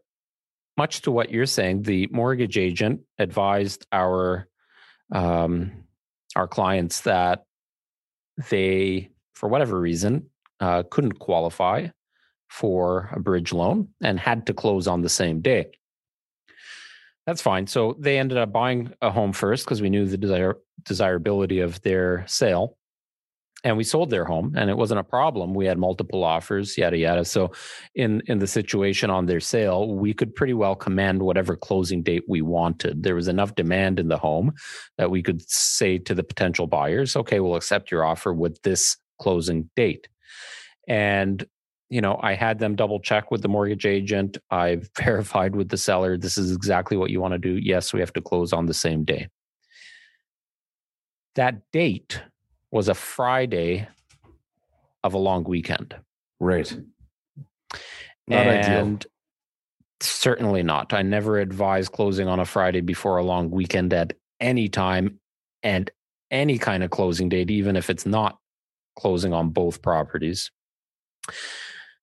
much 0.77 1.01
to 1.01 1.11
what 1.11 1.31
you're 1.31 1.45
saying 1.45 1.83
the 1.83 2.07
mortgage 2.11 2.57
agent 2.57 3.01
advised 3.17 3.85
our 3.91 4.47
um, 5.11 5.71
our 6.35 6.47
clients 6.47 7.01
that 7.01 7.45
they 8.49 9.09
for 9.33 9.49
whatever 9.49 9.79
reason 9.79 10.29
uh, 10.59 10.83
couldn't 10.89 11.19
qualify 11.19 11.87
for 12.49 13.09
a 13.11 13.19
bridge 13.19 13.51
loan 13.51 13.87
and 14.01 14.19
had 14.19 14.45
to 14.45 14.53
close 14.53 14.87
on 14.87 15.01
the 15.01 15.09
same 15.09 15.41
day 15.41 15.71
that's 17.25 17.41
fine. 17.41 17.67
So 17.67 17.95
they 17.99 18.17
ended 18.17 18.37
up 18.37 18.51
buying 18.51 18.93
a 19.01 19.09
home 19.09 19.33
first 19.33 19.65
because 19.65 19.81
we 19.81 19.89
knew 19.89 20.05
the 20.05 20.17
desire 20.17 20.57
desirability 20.83 21.59
of 21.59 21.81
their 21.81 22.25
sale 22.27 22.77
and 23.63 23.77
we 23.77 23.83
sold 23.85 24.09
their 24.09 24.25
home 24.25 24.53
and 24.57 24.69
it 24.69 24.77
wasn't 24.77 24.99
a 24.99 25.03
problem. 25.03 25.53
We 25.53 25.65
had 25.65 25.77
multiple 25.77 26.23
offers 26.23 26.77
yada 26.77 26.97
yada. 26.97 27.23
So 27.23 27.51
in 27.95 28.21
in 28.27 28.39
the 28.39 28.47
situation 28.47 29.09
on 29.09 29.25
their 29.25 29.39
sale 29.39 29.95
we 29.95 30.13
could 30.13 30.35
pretty 30.35 30.53
well 30.53 30.75
command 30.75 31.23
whatever 31.23 31.55
closing 31.55 32.03
date 32.03 32.25
we 32.27 32.41
wanted. 32.41 33.03
There 33.03 33.15
was 33.15 33.29
enough 33.29 33.55
demand 33.55 33.99
in 33.99 34.09
the 34.09 34.17
home 34.17 34.53
that 34.97 35.11
we 35.11 35.23
could 35.23 35.41
say 35.49 35.97
to 35.99 36.13
the 36.13 36.23
potential 36.23 36.67
buyers 36.67 37.15
okay 37.15 37.39
we'll 37.39 37.55
accept 37.55 37.91
your 37.91 38.03
offer 38.03 38.33
with 38.33 38.61
this 38.63 38.97
closing 39.19 39.69
date. 39.75 40.09
And 40.87 41.45
you 41.93 42.01
know 42.01 42.19
i 42.21 42.33
had 42.33 42.59
them 42.59 42.75
double 42.75 42.99
check 42.99 43.29
with 43.31 43.41
the 43.41 43.47
mortgage 43.47 43.85
agent 43.85 44.37
i've 44.51 44.89
verified 44.97 45.55
with 45.55 45.69
the 45.69 45.77
seller 45.77 46.17
this 46.17 46.37
is 46.37 46.51
exactly 46.51 46.97
what 46.97 47.09
you 47.09 47.21
want 47.21 47.33
to 47.33 47.37
do 47.37 47.57
yes 47.57 47.93
we 47.93 47.99
have 47.99 48.13
to 48.13 48.21
close 48.21 48.51
on 48.51 48.65
the 48.65 48.73
same 48.73 49.03
day 49.03 49.27
that 51.35 51.59
date 51.71 52.21
was 52.71 52.89
a 52.89 52.93
Friday 52.93 53.87
of 55.03 55.13
a 55.13 55.17
long 55.17 55.43
weekend. 55.43 55.95
Right. 56.39 56.75
Not 58.27 58.47
and 58.47 58.65
ideal. 58.65 58.99
certainly 60.01 60.63
not. 60.63 60.93
I 60.93 61.01
never 61.01 61.39
advise 61.39 61.89
closing 61.89 62.27
on 62.27 62.39
a 62.39 62.45
Friday 62.45 62.81
before 62.81 63.17
a 63.17 63.23
long 63.23 63.49
weekend 63.49 63.93
at 63.93 64.13
any 64.39 64.69
time 64.69 65.19
and 65.61 65.89
any 66.31 66.57
kind 66.57 66.83
of 66.83 66.89
closing 66.89 67.29
date, 67.29 67.51
even 67.51 67.75
if 67.75 67.89
it's 67.89 68.05
not 68.05 68.39
closing 68.97 69.33
on 69.33 69.49
both 69.49 69.81
properties. 69.81 70.51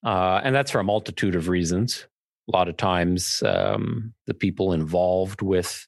Uh, 0.04 0.40
and 0.42 0.54
that's 0.54 0.70
for 0.70 0.80
a 0.80 0.84
multitude 0.84 1.34
of 1.34 1.48
reasons. 1.48 2.06
A 2.48 2.56
lot 2.56 2.68
of 2.68 2.76
times, 2.76 3.42
um, 3.44 4.14
the 4.26 4.34
people 4.34 4.72
involved 4.72 5.42
with 5.42 5.86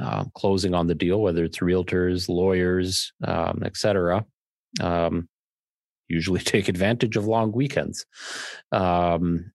uh, 0.00 0.24
closing 0.34 0.74
on 0.74 0.86
the 0.86 0.94
deal, 0.94 1.20
whether 1.20 1.44
it's 1.44 1.58
realtors, 1.58 2.28
lawyers, 2.28 3.12
um, 3.24 3.62
et 3.64 3.76
cetera, 3.76 4.24
um, 4.80 5.28
usually 6.08 6.40
take 6.40 6.68
advantage 6.68 7.16
of 7.16 7.26
long 7.26 7.52
weekends. 7.52 8.06
Um, 8.72 9.52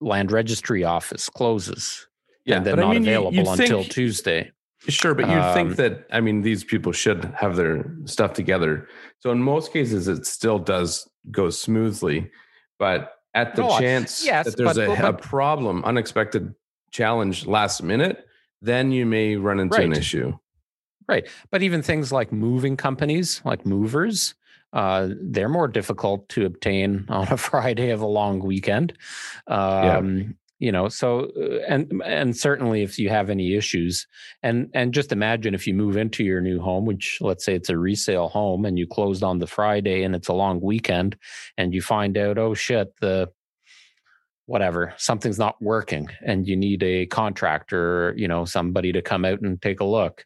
land 0.00 0.32
registry 0.32 0.84
office 0.84 1.28
closes. 1.28 2.06
Yeah, 2.44 2.56
and 2.56 2.66
then 2.66 2.76
not 2.76 2.86
I 2.86 2.92
mean, 2.94 3.02
available 3.02 3.32
you, 3.34 3.40
until 3.40 3.82
think, 3.82 3.92
Tuesday. 3.92 4.52
Sure, 4.86 5.14
but 5.14 5.28
you 5.28 5.40
think 5.54 5.70
um, 5.70 5.74
that 5.74 6.06
I 6.12 6.20
mean 6.20 6.42
these 6.42 6.62
people 6.62 6.92
should 6.92 7.24
have 7.36 7.56
their 7.56 7.84
stuff 8.04 8.32
together. 8.32 8.88
So 9.18 9.30
in 9.30 9.42
most 9.42 9.72
cases, 9.72 10.06
it 10.06 10.24
still 10.24 10.58
does 10.58 11.08
go 11.30 11.50
smoothly, 11.50 12.30
but 12.78 13.14
at 13.34 13.56
the 13.56 13.62
no, 13.62 13.78
chance 13.78 14.24
yes, 14.24 14.46
that 14.46 14.56
there's 14.56 14.76
but, 14.76 14.84
a, 14.84 14.88
but, 14.88 15.04
a 15.04 15.12
problem, 15.12 15.84
unexpected 15.84 16.54
challenge 16.90 17.46
last 17.46 17.82
minute, 17.82 18.26
then 18.62 18.92
you 18.92 19.04
may 19.04 19.36
run 19.36 19.60
into 19.60 19.78
right. 19.78 19.86
an 19.86 19.92
issue. 19.92 20.36
Right. 21.08 21.26
But 21.50 21.62
even 21.62 21.82
things 21.82 22.12
like 22.12 22.32
moving 22.32 22.76
companies, 22.76 23.40
like 23.44 23.64
movers, 23.64 24.34
uh, 24.72 25.08
they're 25.20 25.48
more 25.48 25.68
difficult 25.68 26.28
to 26.30 26.44
obtain 26.44 27.06
on 27.08 27.28
a 27.28 27.36
Friday 27.36 27.90
of 27.90 28.00
a 28.00 28.06
long 28.06 28.40
weekend. 28.40 28.92
Um, 29.46 30.18
yeah. 30.18 30.26
You 30.58 30.72
know, 30.72 30.88
so 30.88 31.30
uh, 31.40 31.60
and 31.68 32.02
and 32.04 32.36
certainly 32.36 32.82
if 32.82 32.98
you 32.98 33.10
have 33.10 33.30
any 33.30 33.54
issues, 33.54 34.06
and 34.42 34.68
and 34.74 34.92
just 34.92 35.12
imagine 35.12 35.54
if 35.54 35.66
you 35.66 35.74
move 35.74 35.96
into 35.96 36.24
your 36.24 36.40
new 36.40 36.60
home, 36.60 36.84
which 36.84 37.18
let's 37.20 37.44
say 37.44 37.54
it's 37.54 37.70
a 37.70 37.78
resale 37.78 38.28
home, 38.28 38.64
and 38.64 38.78
you 38.78 38.86
closed 38.86 39.22
on 39.22 39.38
the 39.38 39.46
Friday 39.46 40.02
and 40.02 40.16
it's 40.16 40.28
a 40.28 40.32
long 40.32 40.60
weekend, 40.60 41.16
and 41.56 41.72
you 41.72 41.80
find 41.80 42.18
out, 42.18 42.38
oh 42.38 42.54
shit, 42.54 42.92
the 43.00 43.30
whatever 44.48 44.94
something's 44.96 45.38
not 45.38 45.60
working 45.60 46.08
and 46.22 46.48
you 46.48 46.56
need 46.56 46.82
a 46.82 47.04
contractor 47.04 48.14
you 48.16 48.26
know 48.26 48.46
somebody 48.46 48.92
to 48.92 49.02
come 49.02 49.26
out 49.26 49.42
and 49.42 49.60
take 49.60 49.80
a 49.80 49.84
look 49.84 50.24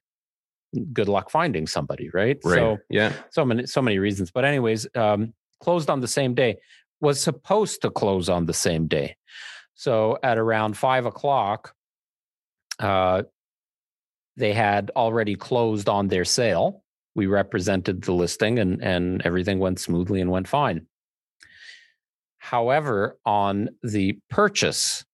good 0.93 1.09
luck 1.09 1.29
finding 1.29 1.67
somebody 1.67 2.09
right, 2.15 2.39
right. 2.45 2.55
so 2.55 2.79
yeah 2.89 3.13
so 3.31 3.45
many 3.45 3.67
so 3.67 3.83
many 3.83 3.99
reasons 3.99 4.31
but 4.31 4.45
anyways 4.45 4.87
um, 4.95 5.35
closed 5.59 5.91
on 5.91 5.99
the 5.99 6.07
same 6.07 6.35
day 6.35 6.57
was 7.01 7.21
supposed 7.21 7.83
to 7.83 7.91
close 7.91 8.29
on 8.29 8.47
the 8.47 8.55
same 8.55 8.87
day 8.87 9.17
so 9.83 10.19
at 10.23 10.39
around 10.39 10.77
five 10.77 11.07
o'clock 11.07 11.75
uh, 12.79 13.23
they 14.37 14.53
had 14.53 14.91
already 14.97 15.35
closed 15.35 15.89
on 15.89 16.09
their 16.09 16.25
sale 16.25 16.83
we 17.15 17.27
represented 17.27 18.03
the 18.03 18.13
listing 18.13 18.59
and 18.59 18.83
and 18.83 19.23
everything 19.23 19.59
went 19.59 19.79
smoothly 19.79 20.21
and 20.21 20.31
went 20.31 20.49
fine 20.49 20.87
However, 22.43 23.21
on 23.25 23.69
the 23.85 24.19
purchase, 24.29 25.05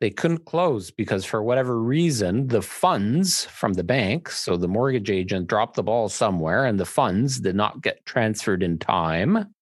they 0.00 0.08
couldn't 0.08 0.46
close 0.46 0.90
because 0.90 1.22
for 1.26 1.42
whatever 1.42 1.78
reason, 1.78 2.46
the 2.46 2.62
funds 2.62 3.44
from 3.44 3.74
the 3.74 3.84
bank, 3.84 4.30
so 4.30 4.56
the 4.56 4.66
mortgage 4.66 5.10
agent 5.10 5.46
dropped 5.46 5.76
the 5.76 5.82
ball 5.82 6.08
somewhere 6.08 6.64
and 6.64 6.80
the 6.80 6.86
funds 6.86 7.38
did 7.38 7.54
not 7.54 7.82
get 7.82 8.04
transferred 8.06 8.62
in 8.62 8.78
time 8.78 9.54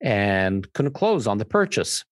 and 0.00 0.72
couldn't 0.72 0.92
close 0.92 1.26
on 1.26 1.38
the 1.38 1.44
purchase. 1.44 2.04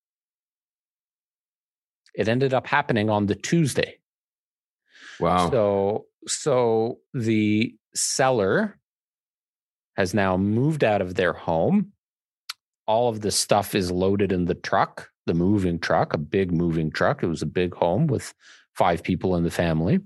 It 2.14 2.28
ended 2.28 2.54
up 2.54 2.66
happening 2.66 3.10
on 3.10 3.26
the 3.26 3.34
Tuesday. 3.34 3.98
Wow. 5.20 5.50
So 5.50 6.06
so 6.26 6.98
the 7.14 7.74
seller 7.94 8.78
has 9.96 10.14
now 10.14 10.36
moved 10.36 10.84
out 10.84 11.02
of 11.02 11.14
their 11.14 11.32
home 11.32 11.92
all 12.86 13.08
of 13.08 13.20
the 13.20 13.30
stuff 13.30 13.74
is 13.74 13.90
loaded 13.90 14.32
in 14.32 14.46
the 14.46 14.54
truck, 14.54 15.10
the 15.26 15.34
moving 15.34 15.78
truck, 15.78 16.14
a 16.14 16.18
big 16.18 16.52
moving 16.52 16.90
truck. 16.90 17.22
It 17.22 17.26
was 17.26 17.42
a 17.42 17.46
big 17.46 17.74
home 17.74 18.06
with 18.06 18.34
five 18.74 19.02
people 19.02 19.36
in 19.36 19.44
the 19.44 19.50
family. 19.50 20.00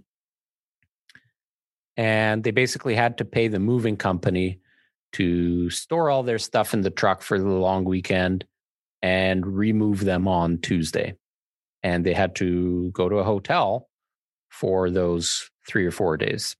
And 1.97 2.45
they 2.45 2.51
basically 2.51 2.95
had 2.95 3.19
to 3.19 3.25
pay 3.25 3.49
the 3.49 3.59
moving 3.59 3.97
company 3.97 4.61
to 5.13 5.71
store 5.71 6.11
all 6.11 6.23
their 6.23 6.39
stuff 6.39 6.75
in 6.75 6.83
the 6.83 6.91
truck 6.91 7.23
for 7.23 7.39
the 7.39 7.49
long 7.49 7.85
weekend 7.85 8.45
and 9.01 9.47
remove 9.47 10.05
them 10.05 10.29
on 10.29 10.59
Tuesday. 10.59 11.15
And 11.83 12.05
they 12.05 12.15
had 12.15 12.35
to 12.37 12.91
go 12.93 13.09
to 13.09 13.17
a 13.17 13.25
hotel 13.25 13.89
for 14.51 14.91
those 14.91 15.51
three 15.69 15.87
or 15.87 15.91
four 15.91 16.17
days. 16.17 16.57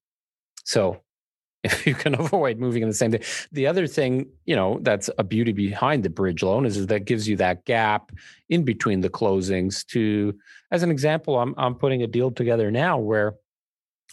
So 0.65 1.01
if 1.67 1.87
you 1.87 1.95
can 1.95 2.15
avoid 2.15 2.59
moving 2.59 2.83
in 2.83 2.89
the 2.89 2.95
same 2.95 3.11
day. 3.11 3.23
The 3.51 3.67
other 3.67 3.89
thing, 3.89 4.27
you 4.45 4.55
know, 4.55 4.79
that's 4.83 5.11
a 5.19 5.25
beauty 5.25 5.53
behind 5.53 6.05
the 6.05 6.11
bridge 6.11 6.43
loan 6.43 6.65
is, 6.65 6.77
is 6.77 6.87
that 6.87 7.07
gives 7.07 7.27
you 7.27 7.37
that 7.39 7.65
gap 7.65 8.13
in 8.49 8.63
between 8.63 9.01
the 9.01 9.11
closings 9.11 9.85
to 9.87 10.39
as 10.71 10.83
an 10.83 10.91
example, 10.91 11.39
I'm 11.39 11.55
I'm 11.57 11.75
putting 11.75 12.03
a 12.03 12.07
deal 12.07 12.31
together 12.31 12.71
now 12.71 12.99
where 12.99 13.35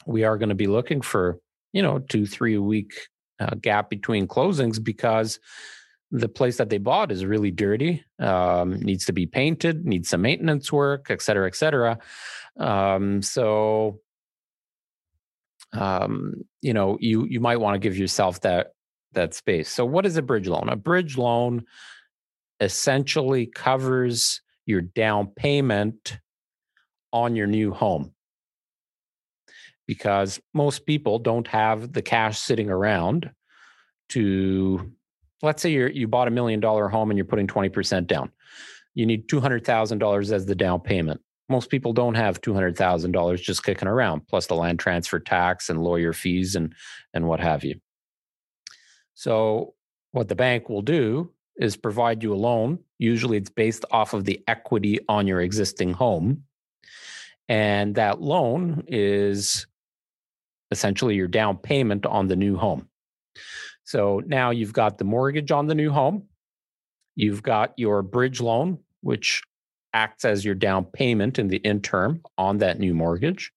we 0.05 0.23
are 0.23 0.37
going 0.37 0.49
to 0.49 0.55
be 0.55 0.67
looking 0.67 1.01
for, 1.01 1.39
you 1.73 1.81
know, 1.81 1.99
2 1.99 2.25
3 2.25 2.57
week 2.57 2.93
uh, 3.39 3.55
gap 3.61 3.89
between 3.89 4.27
closings 4.27 4.83
because 4.83 5.39
the 6.13 6.29
place 6.29 6.57
that 6.57 6.69
they 6.69 6.77
bought 6.77 7.11
is 7.11 7.25
really 7.25 7.49
dirty, 7.49 8.03
um, 8.19 8.79
needs 8.79 9.05
to 9.05 9.13
be 9.13 9.25
painted, 9.25 9.83
needs 9.85 10.09
some 10.09 10.21
maintenance 10.21 10.71
work, 10.71 11.07
et 11.09 11.21
cetera, 11.21 11.47
et 11.47 11.55
cetera. 11.55 11.97
Um, 12.57 13.21
so 13.23 13.99
um, 15.73 16.45
you 16.61 16.73
know, 16.73 16.97
you 16.99 17.25
you 17.25 17.39
might 17.39 17.59
want 17.59 17.75
to 17.75 17.79
give 17.79 17.97
yourself 17.97 18.41
that 18.41 18.73
that 19.13 19.33
space. 19.33 19.69
So, 19.69 19.85
what 19.85 20.05
is 20.05 20.17
a 20.17 20.21
bridge 20.21 20.47
loan? 20.47 20.69
A 20.69 20.75
bridge 20.75 21.17
loan 21.17 21.65
essentially 22.59 23.47
covers 23.47 24.41
your 24.65 24.81
down 24.81 25.27
payment 25.27 26.19
on 27.11 27.35
your 27.35 27.47
new 27.47 27.73
home 27.73 28.13
because 29.87 30.39
most 30.53 30.85
people 30.85 31.19
don't 31.19 31.47
have 31.47 31.91
the 31.91 32.01
cash 32.01 32.39
sitting 32.39 32.69
around 32.69 33.31
to 34.09 34.91
let's 35.43 35.61
say 35.61 35.69
you 35.69 35.87
you 35.87 36.07
bought 36.07 36.27
a 36.27 36.31
million 36.31 36.59
dollar 36.59 36.89
home 36.89 37.11
and 37.11 37.17
you're 37.17 37.25
putting 37.25 37.47
20% 37.47 38.07
down 38.07 38.31
you 38.95 39.05
need 39.05 39.27
$200000 39.27 40.31
as 40.31 40.45
the 40.45 40.55
down 40.55 40.79
payment 40.79 41.21
most 41.49 41.69
people 41.69 41.93
don't 41.93 42.15
have 42.15 42.41
$200,000 42.41 43.41
just 43.41 43.63
kicking 43.63 43.87
around, 43.87 44.27
plus 44.27 44.47
the 44.47 44.55
land 44.55 44.79
transfer 44.79 45.19
tax 45.19 45.69
and 45.69 45.83
lawyer 45.83 46.13
fees 46.13 46.55
and, 46.55 46.73
and 47.13 47.27
what 47.27 47.39
have 47.39 47.63
you. 47.63 47.79
So, 49.13 49.75
what 50.11 50.27
the 50.29 50.35
bank 50.35 50.69
will 50.69 50.81
do 50.81 51.31
is 51.57 51.75
provide 51.75 52.23
you 52.23 52.33
a 52.33 52.35
loan. 52.35 52.79
Usually, 52.97 53.37
it's 53.37 53.49
based 53.49 53.85
off 53.91 54.13
of 54.13 54.25
the 54.25 54.41
equity 54.47 54.99
on 55.09 55.27
your 55.27 55.41
existing 55.41 55.93
home. 55.93 56.43
And 57.49 57.95
that 57.95 58.21
loan 58.21 58.85
is 58.87 59.67
essentially 60.71 61.15
your 61.15 61.27
down 61.27 61.57
payment 61.57 62.05
on 62.05 62.27
the 62.27 62.35
new 62.35 62.57
home. 62.57 62.87
So 63.83 64.21
now 64.25 64.51
you've 64.51 64.73
got 64.73 64.97
the 64.97 65.03
mortgage 65.03 65.51
on 65.51 65.67
the 65.67 65.75
new 65.75 65.91
home. 65.91 66.23
You've 67.15 67.43
got 67.43 67.73
your 67.77 68.01
bridge 68.01 68.41
loan, 68.41 68.79
which 69.01 69.43
acts 69.93 70.25
as 70.25 70.43
your 70.43 70.55
down 70.55 70.85
payment 70.85 71.37
in 71.37 71.47
the 71.47 71.57
interim 71.57 72.21
on 72.37 72.57
that 72.59 72.79
new 72.79 72.93
mortgage. 72.93 73.51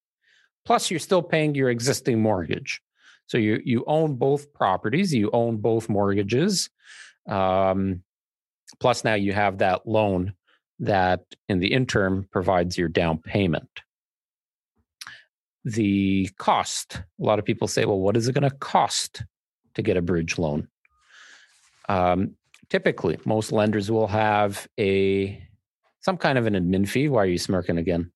Plus, 0.65 0.91
you're 0.91 1.01
still 1.01 1.23
paying 1.23 1.55
your 1.55 1.71
existing 1.71 2.21
mortgage. 2.21 2.83
So 3.29 3.39
you 3.39 3.61
you 3.65 3.85
own 3.87 4.17
both 4.17 4.53
properties, 4.53 5.15
you 5.15 5.31
own 5.33 5.57
both 5.59 5.89
mortgages. 5.89 6.71
Um, 7.29 8.03
plus, 8.79 9.05
now 9.05 9.15
you 9.15 9.33
have 9.33 9.59
that 9.59 9.87
loan 9.87 10.35
that 10.81 11.23
in 11.49 11.61
the 11.61 11.73
interim 11.73 12.29
provides 12.31 12.77
your 12.77 12.89
down 12.89 13.19
payment. 13.19 13.69
The 15.65 16.31
cost, 16.39 16.97
a 16.97 17.25
lot 17.25 17.39
of 17.39 17.45
people 17.45 17.67
say, 17.67 17.85
well, 17.85 17.99
what 17.99 18.17
is 18.17 18.29
it 18.29 18.35
going 18.35 18.49
to 18.49 18.57
cost 18.57 19.25
to 19.77 19.83
get 19.83 19.97
a 19.97 20.03
bridge 20.03 20.39
loan? 20.39 20.69
Um, 21.89 22.37
typically, 22.69 23.19
most 23.25 23.53
lenders 23.53 23.91
will 23.91 24.09
have 24.09 24.69
a 24.79 25.43
some 26.01 26.17
kind 26.17 26.39
of 26.39 26.47
an 26.47 26.55
admin 26.55 26.89
fee. 26.89 27.09
Why 27.09 27.23
are 27.23 27.27
you 27.27 27.39
smirking 27.39 27.79
again? 27.79 28.11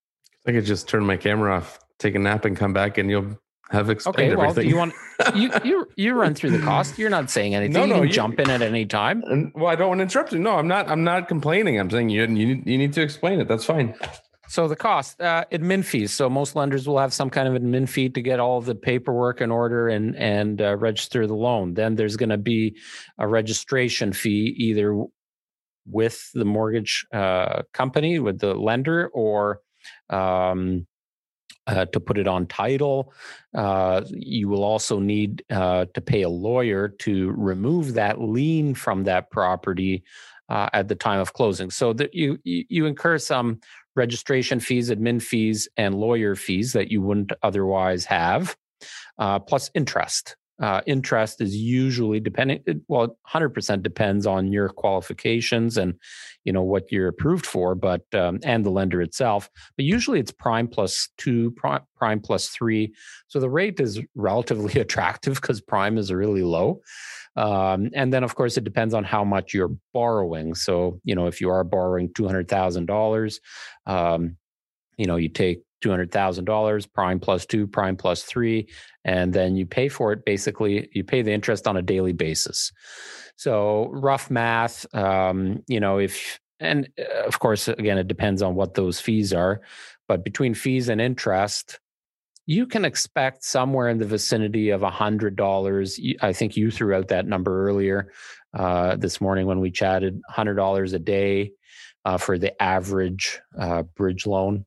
I 0.47 0.52
could 0.52 0.64
just 0.64 0.88
turn 0.88 1.05
my 1.05 1.17
camera 1.17 1.57
off, 1.57 1.79
take 1.99 2.14
a 2.14 2.19
nap, 2.19 2.45
and 2.45 2.57
come 2.57 2.73
back, 2.73 2.99
and 2.99 3.11
you'll 3.11 3.38
have 3.71 3.88
explained 3.88 4.33
okay, 4.33 4.37
well, 4.37 4.50
everything. 4.50 4.69
you 4.69 4.76
want 4.76 4.95
you 5.35 5.50
you 5.64 5.88
you 5.97 6.14
run 6.14 6.35
through 6.35 6.50
the 6.50 6.59
cost. 6.59 6.99
You're 6.99 7.11
not 7.11 7.31
saying 7.31 7.55
anything. 7.55 7.75
No, 7.75 7.83
you 7.83 7.87
no, 7.88 7.95
can 7.97 8.05
you, 8.09 8.12
jump 8.12 8.40
in 8.40 8.50
at 8.50 8.62
any 8.62 8.87
time. 8.87 9.52
Well, 9.55 9.69
I 9.69 9.76
don't 9.76 9.88
want 9.88 9.99
to 9.99 10.02
interrupt 10.02 10.33
you. 10.33 10.38
No, 10.38 10.57
I'm 10.57 10.69
not. 10.69 10.88
I'm 10.88 11.05
not 11.05 11.29
complaining. 11.29 11.79
I'm 11.79 11.90
saying 11.90 12.09
you 12.09 12.26
you 12.26 12.62
you 12.64 12.79
need 12.79 12.93
to 12.95 13.02
explain 13.02 13.40
it. 13.40 13.49
That's 13.49 13.64
fine. 13.64 13.95
So 14.50 14.66
the 14.66 14.75
cost, 14.75 15.21
uh, 15.21 15.45
admin 15.52 15.85
fees. 15.85 16.12
So 16.12 16.28
most 16.28 16.57
lenders 16.57 16.88
will 16.88 16.99
have 16.99 17.12
some 17.12 17.30
kind 17.30 17.47
of 17.47 17.62
admin 17.62 17.88
fee 17.88 18.09
to 18.09 18.21
get 18.21 18.40
all 18.40 18.61
the 18.61 18.75
paperwork 18.75 19.40
in 19.40 19.52
order 19.52 19.88
and 19.88 20.16
and 20.16 20.61
uh, 20.61 20.76
register 20.76 21.28
the 21.28 21.37
loan. 21.37 21.75
Then 21.75 21.95
there's 21.95 22.16
going 22.16 22.30
to 22.30 22.37
be 22.37 22.76
a 23.19 23.28
registration 23.28 24.12
fee, 24.12 24.52
either 24.59 25.04
with 25.87 26.30
the 26.35 26.45
mortgage 26.45 27.07
uh, 27.12 27.62
company, 27.73 28.19
with 28.19 28.40
the 28.40 28.52
lender, 28.54 29.07
or 29.14 29.61
um, 30.09 30.85
uh, 31.69 31.85
to 31.85 32.00
put 32.00 32.19
it 32.19 32.26
on 32.26 32.47
title. 32.47 33.12
Uh, 33.54 34.02
you 34.09 34.49
will 34.49 34.64
also 34.64 34.99
need 34.99 35.45
uh, 35.50 35.87
to 35.95 36.00
pay 36.00 36.23
a 36.23 36.28
lawyer 36.28 36.88
to 36.88 37.30
remove 37.37 37.95
that 37.95 38.21
lien 38.21 38.75
from 38.75 39.04
that 39.04 39.30
property 39.30 40.02
uh, 40.50 40.69
at 40.73 40.88
the 40.88 40.95
time 40.95 41.21
of 41.21 41.33
closing. 41.33 41.71
So 41.71 41.92
that 41.95 42.12
you 42.12 42.38
you 42.45 42.87
incur 42.87 43.19
some 43.19 43.61
registration 43.97 44.61
fees, 44.61 44.90
admin 44.90 45.23
fees, 45.23 45.69
and 45.76 45.95
lawyer 45.95 46.35
fees 46.35 46.73
that 46.75 46.90
you 46.90 47.00
wouldn't 47.00 47.33
otherwise 47.42 48.04
have, 48.04 48.57
uh, 49.19 49.38
plus 49.38 49.71
interest. 49.75 50.37
Uh, 50.61 50.83
interest 50.87 51.40
is 51.40 51.57
usually 51.57 52.21
depending, 52.21 52.62
well, 52.87 53.16
100% 53.33 53.83
depends 53.83 54.26
on 54.26 54.52
your 54.52 54.69
qualifications 54.69 55.78
and, 55.78 55.95
you 56.45 56.52
know, 56.52 56.62
what 56.62 56.92
you're 56.92 57.09
approved 57.09 57.47
for, 57.47 57.75
but, 57.75 58.02
um, 58.12 58.38
and 58.45 58.66
the 58.66 58.71
lender 58.71 59.00
itself. 59.00 59.49
But 59.76 59.87
usually 59.87 60.21
it's 60.21 60.33
prime 60.33 60.69
plus 60.69 61.09
two, 61.16 61.52
prime, 61.52 61.80
prime 61.97 62.21
plus 62.21 62.49
three. 62.49 62.92
So 63.28 63.40
the 63.40 63.49
rate 63.49 63.80
is 63.80 64.00
relatively 64.14 64.78
attractive 64.80 65.37
because 65.40 65.62
prime 65.62 65.97
is 65.97 66.12
really 66.12 66.42
low. 66.42 66.83
Um, 67.37 67.91
and 67.95 68.13
then, 68.13 68.25
of 68.25 68.35
course, 68.35 68.57
it 68.57 68.65
depends 68.65 68.95
on 68.95 69.05
how 69.05 69.25
much 69.25 69.55
you're 69.55 69.75
borrowing. 69.93 70.55
So, 70.55 71.01
you 71.05 71.15
know, 71.15 71.27
if 71.27 71.41
you 71.41 71.51
are 71.51 71.65
borrowing 71.65 72.09
$200,000, 72.11 73.41
um, 73.87 74.37
you 74.97 75.07
know, 75.07 75.17
you 75.17 75.29
take 75.29 75.63
$200,000, 75.83 76.93
prime 76.93 77.21
plus 77.21 77.47
two, 77.47 77.67
prime 77.67 77.97
plus 77.97 78.23
three, 78.25 78.69
and 79.05 79.33
then 79.33 79.57
you 79.57 79.65
pay 79.65 79.89
for 79.89 80.13
it. 80.13 80.25
Basically, 80.25 80.89
you 80.93 81.05
pay 81.05 81.23
the 81.23 81.33
interest 81.33 81.67
on 81.67 81.77
a 81.77 81.83
daily 81.83 82.13
basis. 82.13 82.73
So, 83.37 83.89
rough 83.93 84.31
math, 84.31 84.87
um, 84.95 85.63
you 85.67 85.81
know, 85.81 85.99
if, 85.99 86.39
and 86.59 86.89
uh, 86.99 87.27
of 87.27 87.39
course, 87.39 87.69
again, 87.69 87.97
it 87.97 88.09
depends 88.09 88.43
on 88.43 88.55
what 88.55 88.75
those 88.75 89.01
fees 89.01 89.33
are, 89.33 89.63
but 90.09 90.25
between 90.25 90.53
fees 90.53 90.89
and 90.91 91.01
interest, 91.01 91.81
you 92.50 92.66
can 92.66 92.85
expect 92.85 93.45
somewhere 93.45 93.88
in 93.88 93.99
the 93.99 94.04
vicinity 94.04 94.71
of 94.71 94.83
a 94.83 94.90
hundred 94.90 95.37
dollars. 95.37 96.00
I 96.21 96.33
think 96.33 96.57
you 96.57 96.73
threw 96.73 96.97
out 96.97 97.07
that 97.07 97.25
number 97.25 97.69
earlier 97.69 98.12
uh, 98.54 98.97
this 98.97 99.21
morning 99.21 99.47
when 99.47 99.61
we 99.61 99.71
chatted. 99.71 100.21
Hundred 100.28 100.54
dollars 100.54 100.92
a 100.92 100.99
day 100.99 101.52
uh, 102.04 102.19
for 102.19 102.38
the 102.38 102.61
average 102.61 103.40
uh, 103.57 103.85
bridge 103.95 104.26
loan. 104.26 104.66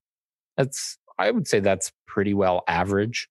That's 0.55 0.97
I 1.19 1.29
would 1.29 1.45
say 1.45 1.59
that's 1.59 1.91
pretty 2.07 2.33
well 2.33 2.63
average. 2.69 3.27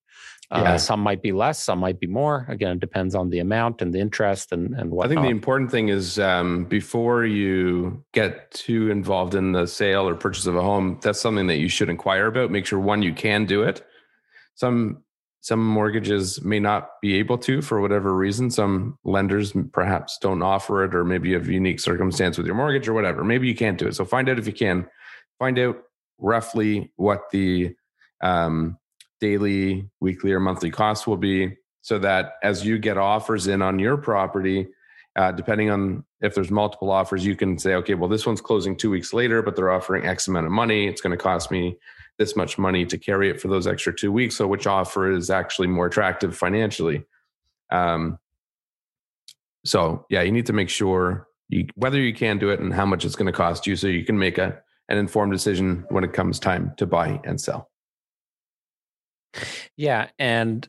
Uh, 0.51 0.61
yeah. 0.63 0.77
some 0.77 0.99
might 0.99 1.23
be 1.23 1.31
less, 1.31 1.63
some 1.63 1.79
might 1.79 1.99
be 1.99 2.05
more. 2.05 2.45
Again, 2.47 2.73
it 2.73 2.79
depends 2.79 3.15
on 3.15 3.31
the 3.31 3.39
amount 3.39 3.81
and 3.81 3.91
the 3.91 3.99
interest 3.99 4.51
and 4.51 4.75
and 4.75 4.91
what. 4.91 5.07
I 5.07 5.09
think 5.09 5.21
the 5.21 5.29
important 5.29 5.71
thing 5.71 5.89
is 5.89 6.19
um, 6.19 6.65
before 6.65 7.25
you 7.25 8.03
get 8.11 8.51
too 8.51 8.91
involved 8.91 9.33
in 9.33 9.53
the 9.53 9.65
sale 9.65 10.07
or 10.07 10.13
purchase 10.13 10.45
of 10.45 10.55
a 10.55 10.61
home, 10.61 10.99
that's 11.01 11.19
something 11.19 11.47
that 11.47 11.57
you 11.57 11.69
should 11.69 11.89
inquire 11.89 12.27
about. 12.27 12.51
Make 12.51 12.67
sure 12.67 12.79
one 12.79 13.01
you 13.01 13.15
can 13.15 13.47
do 13.47 13.63
it 13.63 13.83
some 14.55 15.03
some 15.41 15.61
mortgages 15.61 16.41
may 16.41 16.59
not 16.59 17.01
be 17.01 17.15
able 17.15 17.37
to 17.37 17.61
for 17.61 17.81
whatever 17.81 18.15
reason. 18.15 18.49
Some 18.49 18.97
lenders 19.03 19.51
perhaps 19.73 20.17
don't 20.19 20.41
offer 20.41 20.85
it, 20.85 20.95
or 20.95 21.03
maybe 21.03 21.29
you 21.29 21.35
have 21.35 21.49
unique 21.49 21.81
circumstance 21.81 22.37
with 22.37 22.47
your 22.47 22.55
mortgage 22.55 22.87
or 22.87 22.93
whatever. 22.93 23.25
Maybe 23.25 23.49
you 23.49 23.55
can't 23.55 23.77
do 23.77 23.87
it. 23.87 23.95
So 23.95 24.05
find 24.05 24.29
out 24.29 24.39
if 24.39 24.47
you 24.47 24.53
can. 24.53 24.87
Find 25.39 25.59
out 25.59 25.79
roughly 26.17 26.93
what 26.95 27.29
the 27.31 27.75
um, 28.21 28.77
daily, 29.19 29.89
weekly, 29.99 30.31
or 30.31 30.39
monthly 30.39 30.71
cost 30.71 31.07
will 31.07 31.17
be, 31.17 31.57
so 31.81 31.99
that 31.99 32.35
as 32.41 32.65
you 32.65 32.79
get 32.79 32.97
offers 32.97 33.47
in 33.47 33.61
on 33.61 33.79
your 33.79 33.97
property, 33.97 34.69
uh, 35.17 35.33
depending 35.33 35.69
on 35.69 36.05
if 36.21 36.33
there's 36.35 36.51
multiple 36.51 36.89
offers, 36.89 37.25
you 37.25 37.35
can 37.35 37.57
say, 37.57 37.75
okay, 37.75 37.95
well, 37.95 38.09
this 38.09 38.25
one's 38.25 38.39
closing 38.39 38.77
two 38.77 38.89
weeks 38.89 39.13
later, 39.13 39.41
but 39.41 39.57
they're 39.57 39.71
offering 39.71 40.05
X 40.05 40.29
amount 40.29 40.45
of 40.45 40.53
money. 40.53 40.87
It's 40.87 41.01
going 41.01 41.11
to 41.11 41.21
cost 41.21 41.51
me 41.51 41.77
this 42.19 42.35
much 42.35 42.57
money 42.57 42.85
to 42.85 42.97
carry 42.97 43.29
it 43.29 43.41
for 43.41 43.47
those 43.47 43.67
extra 43.67 43.93
two 43.93 44.11
weeks. 44.11 44.35
So, 44.35 44.47
which 44.47 44.67
offer 44.67 45.11
is 45.11 45.29
actually 45.29 45.67
more 45.67 45.87
attractive 45.87 46.35
financially? 46.35 47.05
Um, 47.71 48.19
so, 49.65 50.05
yeah, 50.09 50.21
you 50.21 50.31
need 50.31 50.45
to 50.47 50.53
make 50.53 50.69
sure 50.69 51.27
you, 51.49 51.67
whether 51.75 51.99
you 51.99 52.13
can 52.13 52.37
do 52.37 52.49
it 52.49 52.59
and 52.59 52.73
how 52.73 52.85
much 52.85 53.05
it's 53.05 53.15
going 53.15 53.31
to 53.31 53.37
cost 53.37 53.65
you, 53.65 53.75
so 53.75 53.87
you 53.87 54.03
can 54.03 54.17
make 54.17 54.37
a 54.37 54.61
an 54.89 54.97
informed 54.97 55.31
decision 55.31 55.85
when 55.89 56.03
it 56.03 56.13
comes 56.13 56.39
time 56.39 56.73
to 56.77 56.85
buy 56.85 57.19
and 57.23 57.39
sell. 57.39 57.69
Yeah, 59.77 60.09
and 60.19 60.67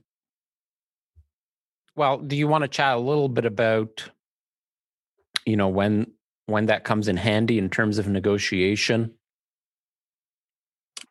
well, 1.96 2.18
do 2.18 2.36
you 2.36 2.48
want 2.48 2.62
to 2.62 2.68
chat 2.68 2.96
a 2.96 3.00
little 3.00 3.28
bit 3.28 3.44
about, 3.44 4.08
you 5.44 5.56
know, 5.56 5.68
when 5.68 6.12
when 6.46 6.66
that 6.66 6.84
comes 6.84 7.08
in 7.08 7.16
handy 7.16 7.58
in 7.58 7.70
terms 7.70 7.98
of 7.98 8.08
negotiation? 8.08 9.14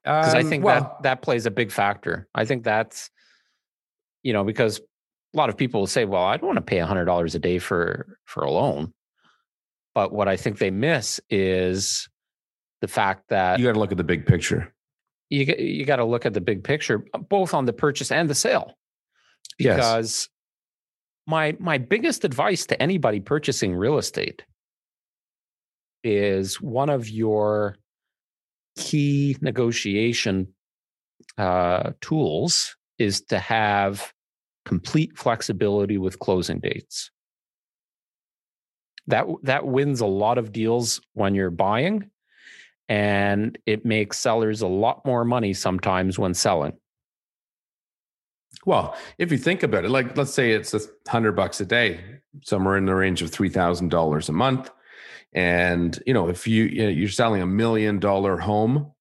Because 0.03 0.33
um, 0.33 0.39
I 0.39 0.43
think 0.43 0.63
well, 0.63 0.81
that 0.81 1.03
that 1.03 1.21
plays 1.21 1.45
a 1.45 1.51
big 1.51 1.71
factor. 1.71 2.27
I 2.35 2.45
think 2.45 2.63
that's 2.63 3.09
you 4.21 4.33
know 4.33 4.43
because 4.43 4.79
a 4.79 5.37
lot 5.37 5.49
of 5.49 5.57
people 5.57 5.81
will 5.81 5.87
say, 5.87 6.05
"Well, 6.05 6.23
I 6.23 6.37
don't 6.37 6.47
want 6.47 6.57
to 6.57 6.61
pay 6.61 6.79
a 6.79 6.85
hundred 6.85 7.05
dollars 7.05 7.35
a 7.35 7.39
day 7.39 7.59
for 7.59 8.17
for 8.25 8.43
a 8.43 8.51
loan," 8.51 8.93
but 9.95 10.11
what 10.11 10.27
I 10.27 10.35
think 10.35 10.57
they 10.57 10.71
miss 10.71 11.21
is 11.29 12.09
the 12.81 12.87
fact 12.87 13.29
that 13.29 13.59
you 13.59 13.65
got 13.65 13.73
to 13.73 13.79
look 13.79 13.91
at 13.91 13.97
the 13.97 14.03
big 14.03 14.25
picture. 14.25 14.73
You 15.29 15.45
you 15.57 15.85
got 15.85 15.97
to 15.97 16.05
look 16.05 16.25
at 16.25 16.33
the 16.33 16.41
big 16.41 16.63
picture, 16.63 17.05
both 17.29 17.53
on 17.53 17.65
the 17.65 17.73
purchase 17.73 18.11
and 18.11 18.29
the 18.29 18.35
sale, 18.35 18.77
because 19.57 20.27
yes. 20.27 20.29
my 21.27 21.55
my 21.59 21.77
biggest 21.77 22.25
advice 22.25 22.65
to 22.67 22.81
anybody 22.81 23.21
purchasing 23.21 23.73
real 23.73 23.97
estate 23.97 24.43
is 26.03 26.59
one 26.59 26.89
of 26.89 27.09
your 27.09 27.77
key 28.75 29.37
negotiation 29.41 30.53
uh, 31.37 31.91
tools 32.01 32.75
is 32.97 33.21
to 33.21 33.39
have 33.39 34.13
complete 34.65 35.17
flexibility 35.17 35.97
with 35.97 36.19
closing 36.19 36.59
dates. 36.59 37.11
That 39.07 39.25
that 39.43 39.67
wins 39.67 39.99
a 39.99 40.05
lot 40.05 40.37
of 40.37 40.53
deals 40.53 41.01
when 41.13 41.35
you're 41.35 41.49
buying, 41.49 42.09
and 42.87 43.57
it 43.65 43.85
makes 43.85 44.17
sellers 44.17 44.61
a 44.61 44.67
lot 44.67 45.05
more 45.05 45.25
money 45.25 45.53
sometimes 45.53 46.17
when 46.17 46.33
selling. 46.33 46.73
Well, 48.65 48.95
if 49.17 49.31
you 49.31 49.37
think 49.37 49.63
about 49.63 49.83
it, 49.83 49.89
like 49.89 50.15
let's 50.15 50.33
say 50.33 50.51
it's 50.51 50.73
a 50.73 50.79
hundred 51.09 51.33
bucks 51.33 51.59
a 51.59 51.65
day, 51.65 51.99
somewhere 52.43 52.77
in 52.77 52.85
the 52.85 52.95
range 52.95 53.21
of 53.21 53.29
three 53.29 53.49
thousand 53.49 53.89
dollars 53.89 54.29
a 54.29 54.33
month. 54.33 54.71
And 55.33 56.01
you 56.05 56.13
know, 56.13 56.29
if 56.29 56.47
you 56.47 56.65
you're 56.65 57.09
selling 57.09 57.41
a 57.41 57.47
million 57.47 57.99
dollar 57.99 58.37
home 58.37 58.91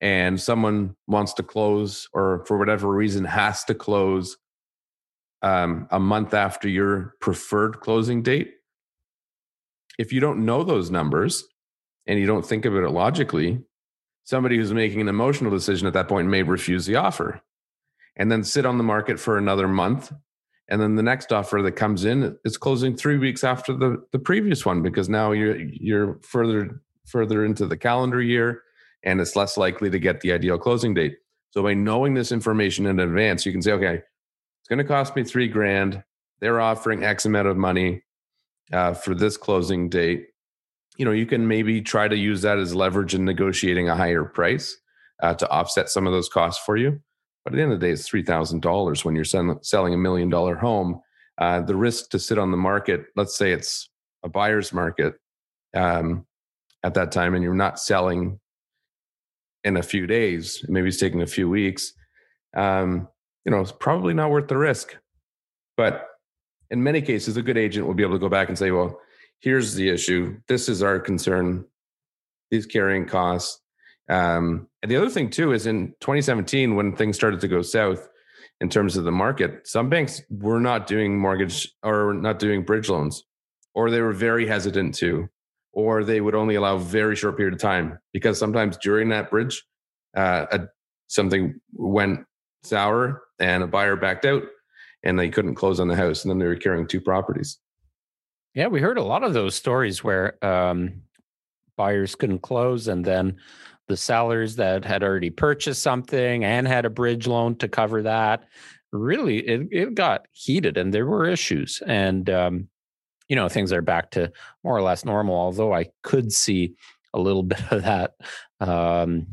and 0.00 0.40
someone 0.40 0.94
wants 1.06 1.34
to 1.34 1.42
close 1.42 2.08
or 2.12 2.44
for 2.46 2.56
whatever 2.58 2.88
reason 2.88 3.24
has 3.24 3.64
to 3.64 3.74
close 3.74 4.36
um, 5.42 5.88
a 5.90 5.98
month 5.98 6.34
after 6.34 6.68
your 6.68 7.14
preferred 7.20 7.80
closing 7.80 8.22
date, 8.22 8.54
if 9.98 10.12
you 10.12 10.20
don't 10.20 10.44
know 10.44 10.62
those 10.62 10.90
numbers 10.90 11.44
and 12.06 12.18
you 12.18 12.26
don't 12.26 12.46
think 12.46 12.64
about 12.64 12.84
it 12.84 12.90
logically, 12.90 13.60
somebody 14.24 14.56
who's 14.56 14.72
making 14.72 15.00
an 15.00 15.08
emotional 15.08 15.50
decision 15.50 15.86
at 15.86 15.92
that 15.94 16.08
point 16.08 16.28
may 16.28 16.42
refuse 16.42 16.86
the 16.86 16.96
offer 16.96 17.40
and 18.14 18.30
then 18.30 18.44
sit 18.44 18.64
on 18.64 18.78
the 18.78 18.84
market 18.84 19.18
for 19.18 19.38
another 19.38 19.66
month 19.66 20.12
and 20.68 20.80
then 20.80 20.96
the 20.96 21.02
next 21.02 21.32
offer 21.32 21.62
that 21.62 21.72
comes 21.72 22.04
in 22.04 22.36
is 22.44 22.58
closing 22.58 22.94
three 22.94 23.16
weeks 23.16 23.42
after 23.42 23.72
the, 23.72 24.04
the 24.12 24.18
previous 24.18 24.66
one 24.66 24.82
because 24.82 25.08
now 25.08 25.32
you're 25.32 25.56
you're 25.56 26.18
further 26.22 26.82
further 27.06 27.44
into 27.44 27.66
the 27.66 27.76
calendar 27.76 28.20
year 28.20 28.62
and 29.02 29.20
it's 29.20 29.34
less 29.34 29.56
likely 29.56 29.88
to 29.88 29.98
get 29.98 30.20
the 30.20 30.32
ideal 30.32 30.58
closing 30.58 30.92
date. 30.92 31.16
So 31.50 31.62
by 31.62 31.72
knowing 31.72 32.14
this 32.14 32.32
information 32.32 32.86
in 32.86 33.00
advance 33.00 33.46
you 33.46 33.52
can 33.52 33.62
say 33.62 33.72
okay 33.72 33.94
it's 33.96 34.68
going 34.68 34.78
to 34.78 34.84
cost 34.84 35.16
me 35.16 35.24
three 35.24 35.48
grand. 35.48 36.02
They're 36.40 36.60
offering 36.60 37.02
x 37.02 37.24
amount 37.24 37.48
of 37.48 37.56
money 37.56 38.02
uh, 38.72 38.92
for 38.92 39.14
this 39.14 39.36
closing 39.36 39.88
date. 39.88 40.26
You 40.98 41.04
know 41.06 41.12
you 41.12 41.26
can 41.26 41.48
maybe 41.48 41.80
try 41.80 42.08
to 42.08 42.16
use 42.16 42.42
that 42.42 42.58
as 42.58 42.74
leverage 42.74 43.14
in 43.14 43.24
negotiating 43.24 43.88
a 43.88 43.96
higher 43.96 44.24
price 44.24 44.76
uh, 45.22 45.34
to 45.34 45.48
offset 45.48 45.88
some 45.88 46.06
of 46.06 46.12
those 46.12 46.28
costs 46.28 46.62
for 46.64 46.76
you 46.76 47.00
but 47.48 47.54
at 47.54 47.56
the 47.56 47.62
end 47.62 47.72
of 47.72 47.80
the 47.80 47.86
day, 47.86 47.92
it's 47.92 48.06
three 48.06 48.22
thousand 48.22 48.60
dollars 48.60 49.06
when 49.06 49.14
you're 49.14 49.24
selling 49.24 49.94
a 49.94 49.96
million 49.96 50.28
dollar 50.28 50.54
home. 50.54 51.00
Uh, 51.38 51.62
the 51.62 51.74
risk 51.74 52.10
to 52.10 52.18
sit 52.18 52.38
on 52.38 52.50
the 52.50 52.58
market, 52.58 53.06
let's 53.16 53.38
say 53.38 53.52
it's 53.52 53.88
a 54.22 54.28
buyer's 54.28 54.70
market 54.70 55.14
um, 55.74 56.26
at 56.84 56.92
that 56.92 57.10
time 57.10 57.34
and 57.34 57.42
you're 57.42 57.54
not 57.54 57.80
selling 57.80 58.38
in 59.64 59.78
a 59.78 59.82
few 59.82 60.06
days, 60.06 60.62
maybe 60.68 60.88
it's 60.88 60.98
taking 60.98 61.22
a 61.22 61.26
few 61.26 61.48
weeks, 61.48 61.94
um, 62.54 63.08
you 63.44 63.50
know, 63.50 63.60
it's 63.60 63.72
probably 63.72 64.12
not 64.12 64.30
worth 64.30 64.48
the 64.48 64.56
risk. 64.56 64.96
But 65.76 66.06
in 66.70 66.82
many 66.82 67.00
cases, 67.00 67.36
a 67.38 67.42
good 67.42 67.56
agent 67.56 67.86
will 67.86 67.94
be 67.94 68.02
able 68.02 68.14
to 68.14 68.18
go 68.18 68.28
back 68.28 68.48
and 68.48 68.58
say, 68.58 68.72
well, 68.72 69.00
here's 69.40 69.74
the 69.74 69.88
issue. 69.88 70.38
This 70.48 70.68
is 70.68 70.82
our 70.82 70.98
concern. 70.98 71.64
These 72.50 72.66
carrying 72.66 73.06
costs. 73.06 73.62
Um, 74.08 74.68
and 74.82 74.90
the 74.90 74.96
other 74.96 75.10
thing 75.10 75.30
too 75.30 75.52
is 75.52 75.66
in 75.66 75.88
2017, 76.00 76.74
when 76.74 76.96
things 76.96 77.16
started 77.16 77.40
to 77.40 77.48
go 77.48 77.62
south 77.62 78.08
in 78.60 78.68
terms 78.68 78.96
of 78.96 79.04
the 79.04 79.12
market, 79.12 79.66
some 79.66 79.88
banks 79.88 80.22
were 80.30 80.60
not 80.60 80.86
doing 80.86 81.18
mortgage 81.18 81.70
or 81.82 82.14
not 82.14 82.38
doing 82.38 82.64
bridge 82.64 82.88
loans, 82.88 83.24
or 83.74 83.90
they 83.90 84.00
were 84.00 84.12
very 84.12 84.46
hesitant 84.46 84.94
to, 84.96 85.28
or 85.72 86.04
they 86.04 86.20
would 86.20 86.34
only 86.34 86.54
allow 86.54 86.78
very 86.78 87.14
short 87.14 87.36
period 87.36 87.54
of 87.54 87.60
time 87.60 87.98
because 88.12 88.38
sometimes 88.38 88.76
during 88.78 89.08
that 89.10 89.30
bridge, 89.30 89.64
uh, 90.16 90.46
a, 90.50 90.60
something 91.06 91.60
went 91.72 92.24
sour 92.62 93.22
and 93.38 93.62
a 93.62 93.66
buyer 93.66 93.96
backed 93.96 94.24
out 94.24 94.42
and 95.04 95.18
they 95.18 95.28
couldn't 95.28 95.54
close 95.54 95.78
on 95.78 95.88
the 95.88 95.96
house 95.96 96.24
and 96.24 96.30
then 96.30 96.38
they 96.38 96.46
were 96.46 96.56
carrying 96.56 96.86
two 96.86 97.00
properties. 97.00 97.58
Yeah, 98.54 98.66
we 98.66 98.80
heard 98.80 98.98
a 98.98 99.04
lot 99.04 99.22
of 99.22 99.34
those 99.34 99.54
stories 99.54 100.02
where 100.02 100.42
um, 100.44 101.02
buyers 101.76 102.14
couldn't 102.14 102.40
close 102.40 102.88
and 102.88 103.04
then 103.04 103.36
the 103.88 103.96
sellers 103.96 104.56
that 104.56 104.84
had 104.84 105.02
already 105.02 105.30
purchased 105.30 105.82
something 105.82 106.44
and 106.44 106.68
had 106.68 106.84
a 106.84 106.90
bridge 106.90 107.26
loan 107.26 107.56
to 107.56 107.68
cover 107.68 108.02
that 108.02 108.44
really 108.92 109.38
it, 109.38 109.68
it 109.70 109.94
got 109.94 110.26
heated 110.32 110.76
and 110.76 110.94
there 110.94 111.06
were 111.06 111.26
issues. 111.26 111.82
And 111.86 112.28
um, 112.30 112.68
you 113.28 113.36
know 113.36 113.48
things 113.48 113.72
are 113.72 113.82
back 113.82 114.10
to 114.12 114.32
more 114.64 114.76
or 114.76 114.80
less 114.80 115.04
normal 115.04 115.34
although 115.34 115.74
i 115.74 115.84
could 116.02 116.32
see 116.32 116.72
a 117.12 117.18
little 117.18 117.42
bit 117.54 117.60
of 117.70 117.82
that 117.82 118.14
um, 118.60 119.26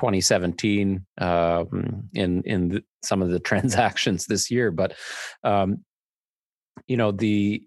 2017 0.00 1.04
um, 1.18 2.08
in 2.14 2.42
in 2.44 2.68
the, 2.68 2.84
some 3.02 3.20
of 3.20 3.28
the 3.30 3.40
transactions 3.50 4.26
this 4.26 4.50
year. 4.50 4.70
But 4.70 4.94
um, 5.44 5.84
you 6.86 6.96
know 6.96 7.12
the 7.12 7.62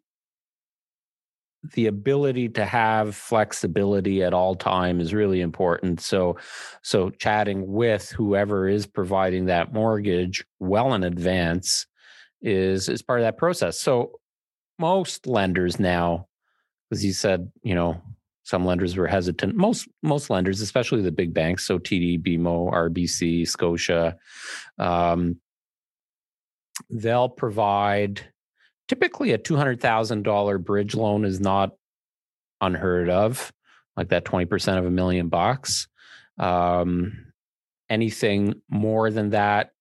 the 1.72 1.88
ability 1.88 2.50
to 2.50 2.66
have 2.66 3.16
flexibility 3.16 4.22
at 4.24 4.34
all 4.34 4.56
time 4.56 5.00
is 5.00 5.14
really 5.14 5.42
important. 5.42 6.02
So 6.02 6.38
so 6.82 7.10
chatting 7.10 7.72
with 7.72 8.10
whoever 8.12 8.68
is 8.68 8.86
providing 8.86 9.46
that 9.46 9.74
mortgage 9.74 10.46
well 10.60 10.94
in 10.94 11.04
advance 11.04 11.88
is 12.42 12.90
is 12.90 13.02
part 13.02 13.20
of 13.20 13.26
that 13.26 13.38
process. 13.38 13.80
So 13.80 14.20
most 14.80 15.28
lenders 15.28 15.80
now 15.80 16.28
as 16.92 17.06
you 17.06 17.14
said 17.14 17.52
you 17.62 17.76
know 17.76 18.02
some 18.44 18.66
lenders 18.66 18.98
were 18.98 19.08
hesitant 19.08 19.56
most 19.56 19.88
most 20.02 20.30
lenders 20.30 20.62
especially 20.62 21.02
the 21.02 21.12
big 21.12 21.34
banks 21.34 21.66
so 21.66 21.80
td 21.80 22.22
bmo 22.22 22.72
rbc 22.72 23.48
scotia 23.48 24.18
um, 24.80 25.38
they'll 26.90 27.30
provide 27.30 28.33
typically 28.88 29.32
a 29.32 29.38
$200,000 29.38 30.64
bridge 30.64 30.96
loan 30.96 31.26
is 31.26 31.40
not 31.40 31.72
unheard 32.62 33.10
of, 33.10 33.52
like 33.96 34.10
that 34.10 34.26
20% 34.26 34.78
of 34.78 34.86
a 34.86 34.92
million 34.92 35.30
bucks. 35.30 35.88
Um, 36.38 37.34
anything 37.90 38.56
more 38.70 39.12
than 39.12 39.32
that 39.32 39.72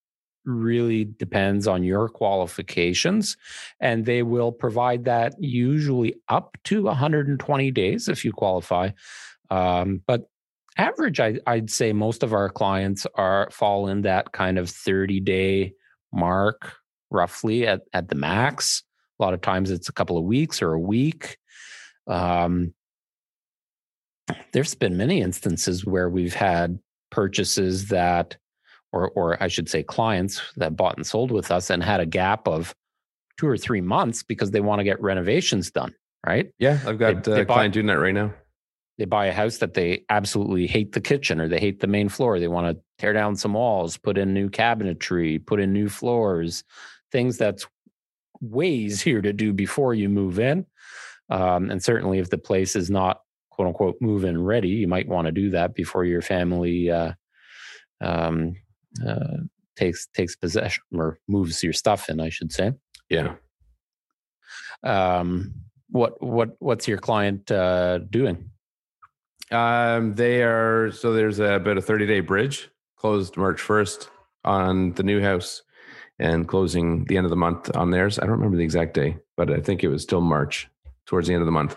really 0.45 1.05
depends 1.05 1.67
on 1.69 1.85
your 1.85 2.09
qualifications 2.09 3.37
and 3.81 4.05
they 4.05 4.23
will 4.23 4.51
provide 4.51 5.05
that 5.05 5.35
usually 5.39 6.15
up 6.29 6.57
to 6.65 6.83
120 6.83 7.71
days 7.71 8.09
if 8.09 8.25
you 8.25 8.33
qualify 8.33 8.91
um, 9.51 10.03
but 10.07 10.29
average 10.77 11.21
I, 11.21 11.39
i'd 11.47 11.71
say 11.71 11.93
most 11.93 12.23
of 12.23 12.33
our 12.33 12.49
clients 12.49 13.07
are 13.15 13.49
fall 13.53 13.87
in 13.89 14.03
that 14.03 14.33
kind 14.33 14.59
of 14.59 14.69
30 14.69 15.21
day 15.21 15.75
mark 16.13 16.75
roughly 17.11 17.67
at, 17.67 17.83
at 17.93 18.09
the 18.09 18.17
max 18.17 18.83
a 19.23 19.25
lot 19.25 19.35
of 19.35 19.41
times 19.41 19.71
it's 19.71 19.89
a 19.89 19.93
couple 19.93 20.19
of 20.19 20.25
weeks 20.25 20.61
or 20.61 20.73
a 20.73 20.81
week. 20.81 21.39
Um, 22.09 22.75
there's 24.53 24.75
been 24.75 24.97
many 24.97 25.21
instances 25.21 25.87
where 25.87 26.11
we've 26.11 26.35
had 26.35 26.81
purchases 27.11 27.89
that, 27.89 28.37
or 28.93 29.11
or 29.11 29.41
I 29.41 29.47
should 29.47 29.69
say, 29.69 29.85
clients 29.85 30.43
that 30.57 30.77
bought 30.77 30.97
and 30.97 31.07
sold 31.07 31.31
with 31.31 31.53
us 31.53 31.71
and 31.71 31.83
had 31.85 32.01
a 32.01 32.07
gap 32.07 32.49
of 32.49 32.75
two 33.39 33.47
or 33.47 33.57
three 33.57 33.81
months 33.81 34.25
because 34.25 34.51
they 34.51 34.61
want 34.61 34.81
to 34.81 34.85
get 34.85 35.01
renovations 35.01 35.71
done. 35.71 35.95
Right? 36.27 36.53
Yeah, 36.59 36.81
I've 36.85 36.99
got 36.99 37.23
they, 37.23 37.33
uh, 37.33 37.35
they 37.37 37.41
a 37.43 37.47
client 37.47 37.75
doing 37.75 37.87
that 37.87 38.01
right 38.01 38.15
now. 38.15 38.35
They 38.99 39.05
buy 39.05 39.27
a 39.27 39.33
house 39.33 39.59
that 39.59 39.75
they 39.75 40.05
absolutely 40.11 40.67
hate 40.67 40.93
the 40.93 41.01
kitchen 41.01 41.41
or 41.41 41.49
they 41.49 41.61
hate 41.61 41.81
the 41.81 41.87
main 41.87 42.09
floor. 42.09 42.39
They 42.41 42.49
want 42.49 42.77
to 42.77 42.83
tear 42.99 43.13
down 43.13 43.37
some 43.37 43.55
walls, 43.55 43.97
put 43.97 44.19
in 44.19 44.35
new 44.35 44.51
cabinetry, 44.51 45.45
put 45.45 45.61
in 45.61 45.73
new 45.73 45.89
floors, 45.89 46.63
things 47.11 47.39
that's 47.39 47.67
ways 48.43 49.01
here 49.01 49.23
to 49.23 49.33
do 49.33 49.53
before 49.53 49.95
you 49.95 50.09
move 50.09 50.39
in. 50.39 50.67
Um, 51.31 51.71
and 51.71 51.83
certainly, 51.83 52.19
if 52.19 52.29
the 52.29 52.39
place 52.39 52.77
is 52.77 52.91
not 52.91 53.21
quote 53.51 53.69
unquote 53.69 53.97
move 54.01 54.25
in 54.25 54.43
ready, 54.43 54.69
you 54.69 54.89
might 54.89 55.09
want 55.09 55.27
to 55.27 55.33
do 55.33 55.51
that 55.51 55.75
before 55.75 56.05
your 56.05 56.21
family 56.21 56.91
uh, 56.91 57.13
um, 58.03 58.55
uh, 59.07 59.39
takes 59.77 60.09
takes 60.09 60.37
possession 60.37 60.83
or 60.95 61.19
moves 61.29 61.63
your 61.63 61.73
stuff 61.73 62.09
in. 62.11 62.21
I 62.21 62.29
should 62.29 62.53
say. 62.53 62.73
Yeah. 63.09 63.37
Um, 64.83 65.55
what 65.89 66.23
what 66.23 66.57
what's 66.59 66.89
your 66.89 66.99
client 66.99 67.51
uh, 67.51 67.99
doing? 68.11 68.51
Um, 69.51 70.15
they 70.15 70.43
are 70.43 70.91
so 70.91 71.13
there's 71.13 71.39
a, 71.39 71.55
about 71.55 71.79
a 71.79 71.83
30 71.83 72.07
day 72.07 72.21
bridge 72.21 72.71
closed 72.97 73.37
March 73.37 73.61
1st 73.61 74.09
on 74.45 74.93
the 74.93 75.03
new 75.03 75.21
house 75.21 75.63
and 76.23 76.47
closing 76.47 77.05
the 77.07 77.17
end 77.17 77.27
of 77.27 77.31
the 77.31 77.37
month 77.37 77.77
on 77.77 77.91
theirs. 77.91 78.19
I 78.19 78.23
don't 78.23 78.37
remember 78.37 78.57
the 78.57 78.63
exact 78.63 78.95
day, 78.95 79.19
but 79.37 79.51
I 79.51 79.61
think 79.61 79.83
it 79.83 79.89
was 79.89 80.05
still 80.05 80.21
March 80.21 80.71
towards 81.05 81.27
the 81.27 81.35
end 81.35 81.43
of 81.43 81.47
the 81.47 81.53
month. 81.53 81.77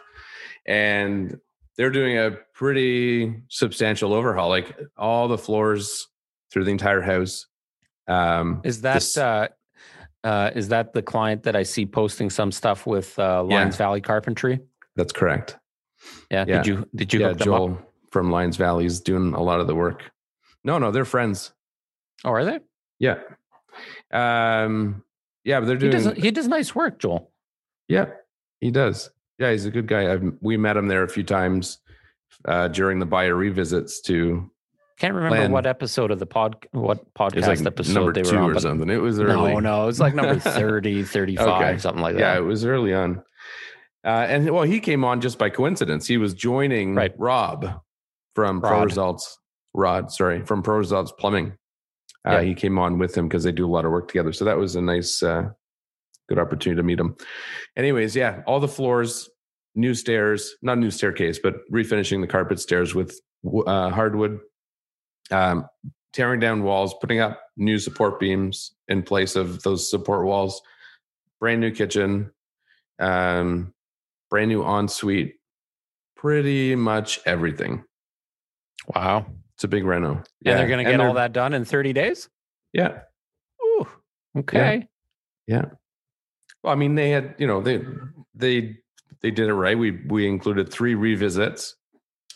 And 0.68 1.40
they're 1.78 1.90
doing 1.90 2.18
a 2.20 2.38
pretty 2.54 3.42
substantial 3.50 4.14
overhaul, 4.14 4.50
like 4.50 4.78
all 4.96 5.28
the 5.28 5.38
floors 5.38 6.08
through 6.52 6.66
the 6.66 6.72
entire 6.72 7.02
house. 7.02 7.48
Um, 8.08 8.62
is 8.64 8.82
that 8.82 8.94
this, 8.94 9.18
uh, 9.18 9.48
uh, 10.24 10.52
is 10.54 10.68
that 10.68 10.94
the 10.94 11.02
client 11.02 11.42
that 11.44 11.56
I 11.56 11.64
see 11.64 11.88
posting 11.88 12.30
some 12.30 12.52
stuff 12.52 12.86
with 12.86 13.18
uh, 13.18 13.44
Lions 13.44 13.76
yeah, 13.76 13.78
Valley 13.78 14.02
Carpentry? 14.02 14.60
That's 14.96 15.12
correct. 15.12 15.58
Yeah. 16.30 16.46
yeah. 16.48 16.58
Did 16.58 16.68
you 16.68 16.88
did 16.94 17.14
you 17.14 17.20
yeah, 17.22 17.34
Joel 17.34 17.74
up? 17.74 17.94
from 18.12 18.30
Lions 18.30 18.58
Valley 18.58 18.86
is 18.86 19.02
doing 19.02 19.34
a 19.34 19.42
lot 19.42 19.60
of 19.60 19.66
the 19.66 19.74
work. 19.74 20.04
No, 20.64 20.78
no, 20.78 20.92
they're 20.92 21.04
friends. 21.04 21.52
Oh, 22.24 22.30
are 22.30 22.46
they? 22.46 22.60
Yeah. 23.00 23.16
Um, 24.12 25.04
yeah, 25.44 25.60
but 25.60 25.68
they're 25.68 25.78
doing. 25.78 25.92
He 25.92 26.04
does, 26.04 26.18
he 26.18 26.32
does 26.32 26.48
nice 26.48 26.74
work, 26.74 27.00
Joel. 27.00 27.32
Yeah, 27.88 28.08
he 28.60 28.72
does. 28.72 29.10
Yeah, 29.38 29.52
he's 29.52 29.66
a 29.66 29.72
good 29.72 29.88
guy. 29.88 30.12
I've, 30.12 30.24
we 30.42 30.58
met 30.58 30.78
him 30.78 30.88
there 30.88 31.04
a 31.04 31.10
few 31.10 31.24
times 31.24 31.80
uh, 32.46 32.68
during 32.70 33.00
the 33.00 33.06
buyer 33.06 33.36
revisits 33.36 34.02
to. 34.04 34.50
Can't 34.98 35.14
remember 35.14 35.36
plan. 35.36 35.52
what 35.52 35.66
episode 35.66 36.10
of 36.10 36.20
the 36.20 36.26
pod, 36.26 36.56
what 36.72 37.14
podcast 37.14 37.48
like 37.48 37.66
episode 37.66 38.16
they 38.16 38.22
were 38.22 38.38
on, 38.38 38.52
or 38.52 38.60
something. 38.60 38.90
It 38.90 39.02
was 39.02 39.20
early. 39.20 39.54
No, 39.54 39.60
no, 39.60 39.84
it 39.84 39.88
was 39.88 40.00
like 40.00 40.16
number 40.16 40.40
30, 40.40 41.04
35, 41.04 41.48
okay. 41.48 41.78
something 41.80 42.02
like 42.02 42.16
that. 42.16 42.22
Yeah, 42.22 42.38
it 42.38 42.44
was 42.44 42.64
early 42.64 42.94
on. 42.94 43.22
Uh, 44.06 44.26
and 44.30 44.50
well, 44.52 44.64
he 44.64 44.80
came 44.80 45.04
on 45.04 45.20
just 45.20 45.38
by 45.38 45.50
coincidence. 45.50 46.08
He 46.08 46.18
was 46.18 46.34
joining 46.34 46.96
right. 46.96 47.14
Rob 47.18 47.82
from 48.36 48.62
Rod. 48.62 48.70
Pro 48.70 48.84
Results. 48.84 49.38
Rod, 49.74 50.12
sorry, 50.12 50.46
from 50.46 50.64
Pro 50.64 50.78
Results 50.78 51.12
Plumbing. 51.20 51.58
Uh, 52.26 52.32
yeah. 52.32 52.42
He 52.42 52.56
came 52.56 52.80
on 52.80 52.98
with 52.98 53.16
him 53.16 53.28
because 53.28 53.44
they 53.44 53.52
do 53.52 53.66
a 53.66 53.72
lot 53.72 53.86
of 53.86 53.92
work 53.92 54.08
together. 54.08 54.34
So 54.34 54.46
that 54.46 54.58
was 54.58 54.76
a 54.76 54.82
nice, 54.82 55.22
uh, 55.22 55.50
good 56.28 56.40
opportunity 56.40 56.80
to 56.80 56.84
meet 56.84 57.00
him. 57.00 57.16
Anyways, 57.78 58.16
yeah, 58.16 58.42
all 58.48 58.60
the 58.60 58.68
floors, 58.68 59.30
new 59.76 59.94
stairs, 59.94 60.56
not 60.62 60.78
new 60.78 60.90
staircase, 60.90 61.40
but 61.42 61.56
refinishing 61.72 62.22
the 62.22 62.28
carpet 62.28 62.60
stairs 62.60 62.96
with 62.96 63.20
uh, 63.68 63.90
hardwood, 63.90 64.40
um, 65.32 65.68
tearing 66.14 66.40
down 66.40 66.64
walls, 66.64 66.96
putting 67.00 67.20
up 67.20 67.42
new 67.58 67.78
support 67.78 68.20
beams 68.20 68.74
in 68.88 69.04
place 69.04 69.36
of 69.36 69.62
those 69.64 69.90
support 69.90 70.26
walls, 70.26 70.62
brand 71.40 71.62
new 71.62 71.72
kitchen, 71.72 72.32
um, 73.00 73.74
brand 74.30 74.50
new 74.50 74.64
ensuite, 74.64 75.36
pretty 76.16 76.76
much 76.76 77.20
everything. 77.26 77.84
Wow. 78.96 79.26
It's 79.56 79.63
a 79.63 79.68
big 79.68 79.86
reno. 79.86 80.24
Yeah. 80.41 80.52
And 80.52 80.60
they're 80.60 80.68
going 80.68 80.86
to 80.86 80.91
get 80.91 81.00
all 81.00 81.13
that 81.13 81.34
done 81.34 81.54
in 81.54 81.65
30 81.65 81.94
days? 81.94 82.30
Yeah. 82.74 83.00
Ooh, 83.63 83.88
okay. 84.39 84.88
Yeah. 85.48 85.56
yeah. 85.56 85.65
Well, 86.62 86.74
I 86.74 86.76
mean, 86.76 86.96
they 86.96 87.10
had, 87.12 87.36
you 87.38 87.48
know, 87.48 87.62
they, 87.62 87.82
they, 88.34 88.78
they 89.22 89.32
did 89.32 89.48
it 89.48 89.54
right. 89.54 89.78
We, 89.78 89.91
we 90.08 90.28
included 90.28 90.72
three 90.72 90.96
revisits 90.96 91.76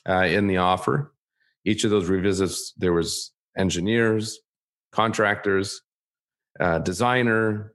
uh, 0.08 0.24
in 0.24 0.48
the 0.48 0.58
offer. 0.58 1.14
Each 1.66 1.84
of 1.84 1.92
those 1.92 2.08
revisits, 2.08 2.74
there 2.78 2.94
was 2.94 3.32
engineers, 3.58 4.40
contractors, 4.92 5.82
uh, 6.60 6.80
designer, 6.80 7.74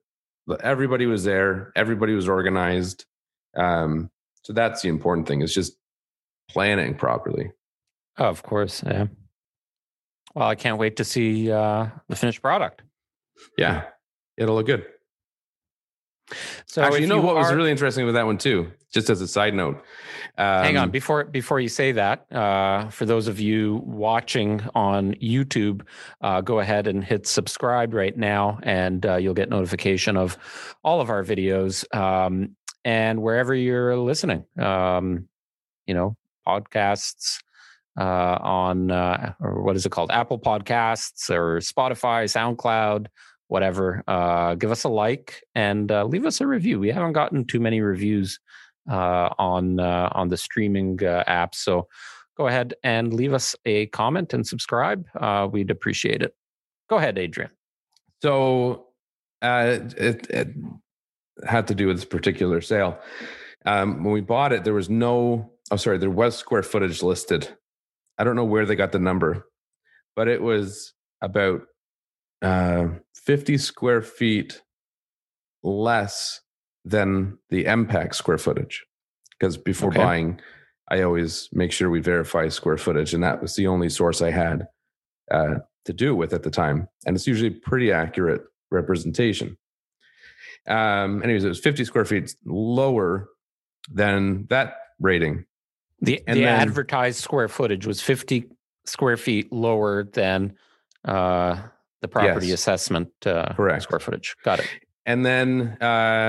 everybody 0.61 1.07
was 1.07 1.25
there. 1.25 1.73
Everybody 1.77 2.15
was 2.15 2.29
organized. 2.29 3.07
Um, 3.57 4.11
So 4.43 4.53
that's 4.53 4.83
the 4.83 4.89
important 4.89 5.27
thing. 5.27 5.41
It's 5.43 5.55
just 5.55 5.77
planning 6.51 6.95
properly. 6.95 7.53
Oh, 8.19 8.27
of 8.27 8.43
course. 8.43 8.83
Yeah. 8.85 9.07
Well, 10.35 10.49
I 10.49 10.55
can't 10.55 10.79
wait 10.79 10.97
to 10.97 11.05
see 11.05 11.51
uh, 11.51 11.87
the 12.09 12.17
finished 12.17 12.43
product. 12.43 12.83
Yeah, 13.57 13.85
it'll 14.37 14.57
look 14.57 14.67
good. 14.67 14.87
So, 16.67 16.83
Actually, 16.83 17.03
you 17.03 17.07
know 17.07 17.21
what 17.21 17.37
was 17.37 17.53
really 17.53 17.71
interesting 17.71 18.07
with 18.07 18.15
that 18.15 18.27
one 18.27 18.39
too? 18.39 18.73
Just 18.93 19.11
as 19.11 19.21
a 19.21 19.29
side 19.29 19.55
note. 19.55 19.77
Um, 20.39 20.65
Hang 20.65 20.77
on 20.77 20.91
before 20.91 21.25
before 21.25 21.61
you 21.61 21.69
say 21.69 21.93
that. 21.93 22.33
Uh, 22.33 22.89
for 22.89 23.05
those 23.05 23.29
of 23.29 23.39
you 23.39 23.83
watching 23.85 24.63
on 24.75 25.15
YouTube, 25.15 25.83
uh, 26.23 26.41
go 26.41 26.61
ahead 26.61 26.87
and 26.87 27.05
hit 27.05 27.27
subscribe 27.27 27.93
right 27.95 28.17
now, 28.17 28.59
and 28.63 29.05
uh, 29.05 29.17
you'll 29.17 29.35
get 29.35 29.51
notification 29.51 30.17
of 30.17 30.39
all 30.83 31.01
of 31.01 31.11
our 31.11 31.23
videos. 31.23 31.85
Um, 31.95 32.57
and 32.85 33.23
wherever 33.23 33.55
you're 33.55 33.97
listening, 33.97 34.45
um, 34.59 35.29
you 35.87 35.95
know, 35.95 36.17
podcasts 36.47 37.39
uh, 37.99 38.39
on 38.41 38.91
uh, 38.91 39.35
or 39.41 39.63
what 39.63 39.77
is 39.77 39.87
it 39.87 39.91
called? 39.91 40.11
Apple 40.11 40.39
Podcasts 40.39 41.31
or 41.31 41.59
Spotify, 41.59 42.25
SoundCloud, 42.25 43.07
whatever. 43.49 44.03
Uh, 44.07 44.55
give 44.55 44.71
us 44.71 44.85
a 44.85 44.89
like 44.89 45.43
and 45.55 45.91
uh, 45.91 46.05
leave 46.05 46.27
us 46.27 46.41
a 46.41 46.47
review. 46.47 46.81
We 46.81 46.91
haven't 46.91 47.13
gotten 47.13 47.45
too 47.45 47.61
many 47.61 47.81
reviews 47.81 48.41
uh, 48.91 49.31
on 49.39 49.81
uh, 49.81 50.11
on 50.13 50.29
the 50.29 50.37
streaming 50.37 50.99
apps, 50.99 51.57
so 51.57 51.89
go 52.37 52.49
ahead 52.49 52.75
and 52.83 53.15
leave 53.15 53.33
us 53.33 53.55
a 53.65 53.87
comment 53.87 54.35
and 54.35 54.47
subscribe. 54.47 55.07
We'd 55.53 55.71
appreciate 55.71 56.23
it. 56.23 56.35
Go 56.91 56.97
ahead, 56.97 57.19
Adrian. 57.19 57.51
So 58.23 58.89
it, 59.43 60.29
it 60.31 60.55
had 61.47 61.67
to 61.69 61.75
do 61.75 61.87
with 61.87 61.97
this 61.97 62.05
particular 62.05 62.61
sale. 62.61 62.99
Um, 63.67 64.05
when 64.05 64.13
we 64.13 64.21
bought 64.21 64.53
it, 64.53 64.65
there 64.65 64.75
was 64.75 64.91
no, 64.91 65.53
oh, 65.71 65.77
sorry, 65.77 65.99
there 65.99 66.11
was 66.11 66.37
square 66.37 66.63
footage 66.63 67.03
listed. 67.03 67.57
I 68.19 68.25
don't 68.25 68.37
know 68.37 68.45
where 68.45 68.67
they 68.67 68.77
got 68.77 68.93
the 68.93 68.99
number, 68.99 69.47
but 70.17 70.29
it 70.29 70.43
was 70.43 70.93
about 71.21 71.63
uh, 72.43 72.89
50 73.15 73.59
square 73.59 74.03
feet 74.03 74.63
less 75.63 76.41
than 76.85 77.39
the 77.51 77.65
MPAC 77.65 78.15
square 78.15 78.39
footage. 78.39 78.85
Because 79.39 79.57
before 79.57 79.89
Okay. 79.91 79.99
buying, 79.99 80.41
I 80.91 81.03
always 81.03 81.49
make 81.53 81.73
sure 81.73 81.89
we 81.91 82.01
verify 82.01 82.49
square 82.49 82.77
footage. 82.77 83.15
And 83.15 83.23
that 83.25 83.41
was 83.41 83.57
the 83.57 83.67
only 83.67 83.89
source 83.89 84.21
I 84.23 84.31
had 84.31 84.67
uh, 85.31 85.57
to 85.87 85.93
do 85.93 86.15
with 86.15 86.33
at 86.33 86.43
the 86.43 86.51
time. 86.51 86.89
And 87.07 87.17
it's 87.17 87.27
usually 87.27 87.51
pretty 87.51 87.91
accurate 87.91 88.43
representation. 88.71 89.57
Um, 90.69 91.23
anyways, 91.23 91.45
it 91.45 91.49
was 91.49 91.61
50 91.61 91.85
square 91.85 92.05
feet 92.05 92.35
lower 92.45 93.29
than 93.91 94.47
that 94.51 94.75
rating. 95.01 95.47
The 96.05 96.23
And 96.27 96.37
the 96.39 96.43
then- 96.45 96.61
advertised 96.61 97.21
square 97.21 97.49
footage 97.49 97.87
was 97.87 98.01
50 98.01 98.47
square 98.87 99.17
feet 99.17 99.53
lower 99.53 100.05
than 100.05 100.55
uh, 101.05 101.57
the 102.03 102.09
property 102.09 102.49
Yes. 102.49 102.61
assessment 102.61 103.09
uh, 103.27 103.53
Correct. 103.55 103.83
square 103.83 104.01
footage. 104.01 104.35
Got 104.45 104.61
it. 104.61 104.69
And 105.07 105.25
then, 105.25 105.77
uh, 105.81 105.85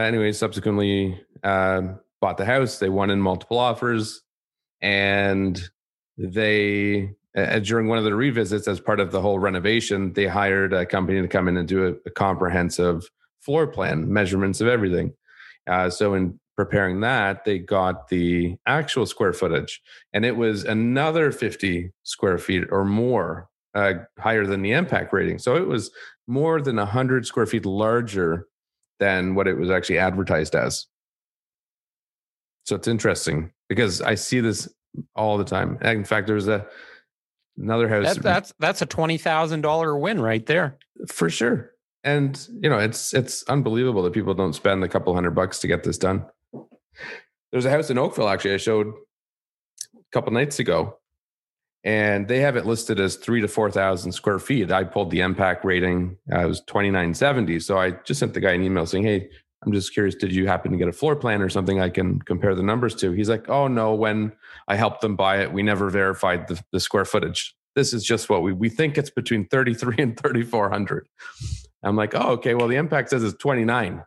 anyway, 0.07 0.31
subsequently 0.31 1.21
um 1.43 1.99
bought 2.21 2.38
the 2.38 2.45
house. 2.45 2.79
They 2.79 2.89
won 2.89 3.09
in 3.11 3.21
multiple 3.21 3.59
offers, 3.59 4.21
and 4.81 5.61
they 6.17 7.11
uh, 7.38 7.59
during 7.59 7.88
one 7.88 7.97
of 7.97 8.03
the 8.05 8.15
revisits, 8.15 8.67
as 8.67 8.79
part 8.79 8.99
of 9.01 9.11
the 9.11 9.21
whole 9.21 9.38
renovation, 9.39 10.13
they 10.13 10.25
hired 10.25 10.71
a 10.73 10.85
company 10.85 11.21
to 11.21 11.27
come 11.27 11.47
in 11.49 11.57
and 11.57 11.67
do 11.67 11.88
a, 11.88 11.93
a 12.05 12.09
comprehensive 12.11 13.03
floor 13.41 13.67
plan, 13.67 14.11
measurements 14.11 14.61
of 14.61 14.67
everything. 14.67 15.13
Uh, 15.67 15.89
so 15.89 16.13
in 16.13 16.39
preparing 16.56 17.02
that, 17.02 17.46
they 17.46 17.60
got 17.60 18.08
the 18.10 18.56
actual 18.65 19.06
square 19.06 19.34
footage, 19.34 19.82
and 20.13 20.26
it 20.26 20.38
was 20.38 20.63
another 20.63 21.32
50 21.32 21.91
square 22.04 22.38
feet 22.38 22.63
or 22.72 22.86
more 22.86 23.50
uh, 23.74 23.94
higher 24.20 24.46
than 24.46 24.62
the 24.62 24.72
MPAC 24.72 25.12
rating. 25.12 25.38
So 25.38 25.56
it 25.56 25.68
was 25.68 25.91
more 26.28 26.62
than 26.62 26.78
100 26.78 27.26
square 27.26 27.46
feet 27.46 27.65
larger 27.65 28.48
than 29.00 29.36
what 29.36 29.48
it 29.48 29.58
was 29.58 29.70
actually 29.70 29.98
advertised 29.98 30.56
as. 30.56 30.88
So 32.65 32.76
it's 32.76 32.88
interesting 32.88 33.52
because 33.70 34.02
I 34.02 34.15
see 34.15 34.39
this 34.39 34.68
all 35.15 35.38
the 35.38 35.44
time. 35.44 35.78
In 35.82 36.04
fact, 36.04 36.28
there's 36.28 36.48
a 36.48 36.65
another 37.58 37.88
house 37.88 38.15
That, 38.15 38.24
that's 38.24 38.54
that's 38.60 38.82
a 38.82 38.86
twenty 38.86 39.18
thousand 39.18 39.62
dollar 39.62 39.98
win 39.98 40.20
right 40.20 40.46
there. 40.46 40.78
for 41.08 41.30
sure. 41.30 41.72
And 42.04 42.48
you 42.62 42.70
know, 42.70 42.80
it's 42.80 43.13
it's 43.13 43.44
unbelievable 43.44 44.04
that 44.04 44.13
people 44.13 44.34
don't 44.34 44.54
spend 44.54 44.84
a 44.84 44.88
couple 44.88 45.13
hundred 45.13 45.32
bucks 45.32 45.60
to 45.60 45.68
get 45.68 45.84
this 45.84 45.98
done. 45.98 46.26
There's 47.51 47.65
a 47.65 47.69
house 47.69 47.89
in 47.89 47.97
Oakville 47.97 48.27
actually 48.27 48.53
I 48.53 48.58
showed 48.58 48.88
a 48.88 50.12
couple 50.12 50.34
nights 50.34 50.60
ago, 50.60 50.97
and 51.84 52.27
they 52.27 52.39
have 52.39 52.58
it 52.58 52.65
listed 52.65 52.99
as 52.99 53.15
three 53.15 53.41
to 53.41 53.47
four 53.47 53.71
thousand 53.71 54.12
square 54.12 54.39
feet. 54.39 54.71
I 54.71 54.84
pulled 54.84 55.12
the 55.12 55.19
MPAC 55.19 55.63
rating; 55.63 56.17
uh, 56.34 56.39
it 56.39 56.47
was 56.47 56.62
twenty 56.62 56.91
nine 56.91 57.13
seventy. 57.13 57.60
So 57.60 57.77
I 57.77 57.91
just 57.91 58.19
sent 58.19 58.34
the 58.34 58.41
guy 58.41 58.51
an 58.51 58.63
email 58.63 58.86
saying, 58.86 59.03
"Hey, 59.05 59.29
I'm 59.63 59.71
just 59.71 59.93
curious. 59.93 60.15
Did 60.15 60.34
you 60.34 60.47
happen 60.47 60.71
to 60.71 60.77
get 60.77 60.88
a 60.88 60.91
floor 60.93 61.15
plan 61.15 61.41
or 61.41 61.49
something 61.49 61.79
I 61.79 61.89
can 61.89 62.19
compare 62.21 62.55
the 62.55 62.63
numbers 62.63 62.95
to?" 62.95 63.12
He's 63.12 63.29
like, 63.29 63.47
"Oh 63.49 63.67
no, 63.67 63.93
when 63.93 64.31
I 64.67 64.75
helped 64.75 65.01
them 65.01 65.15
buy 65.15 65.41
it, 65.41 65.53
we 65.53 65.63
never 65.63 65.89
verified 65.89 66.47
the, 66.47 66.62
the 66.71 66.79
square 66.79 67.05
footage. 67.05 67.55
This 67.75 67.93
is 67.93 68.03
just 68.03 68.29
what 68.29 68.41
we 68.41 68.51
we 68.51 68.69
think 68.69 68.97
it's 68.97 69.12
between 69.12 69.47
33 69.47 69.95
and 69.99 70.19
3400." 70.19 71.08
I'm 71.84 71.95
like, 71.95 72.15
"Oh, 72.15 72.31
okay. 72.34 72.55
Well, 72.55 72.67
the 72.67 72.75
MPAC 72.75 73.10
says 73.10 73.23
it's 73.23 73.38
29." 73.38 74.03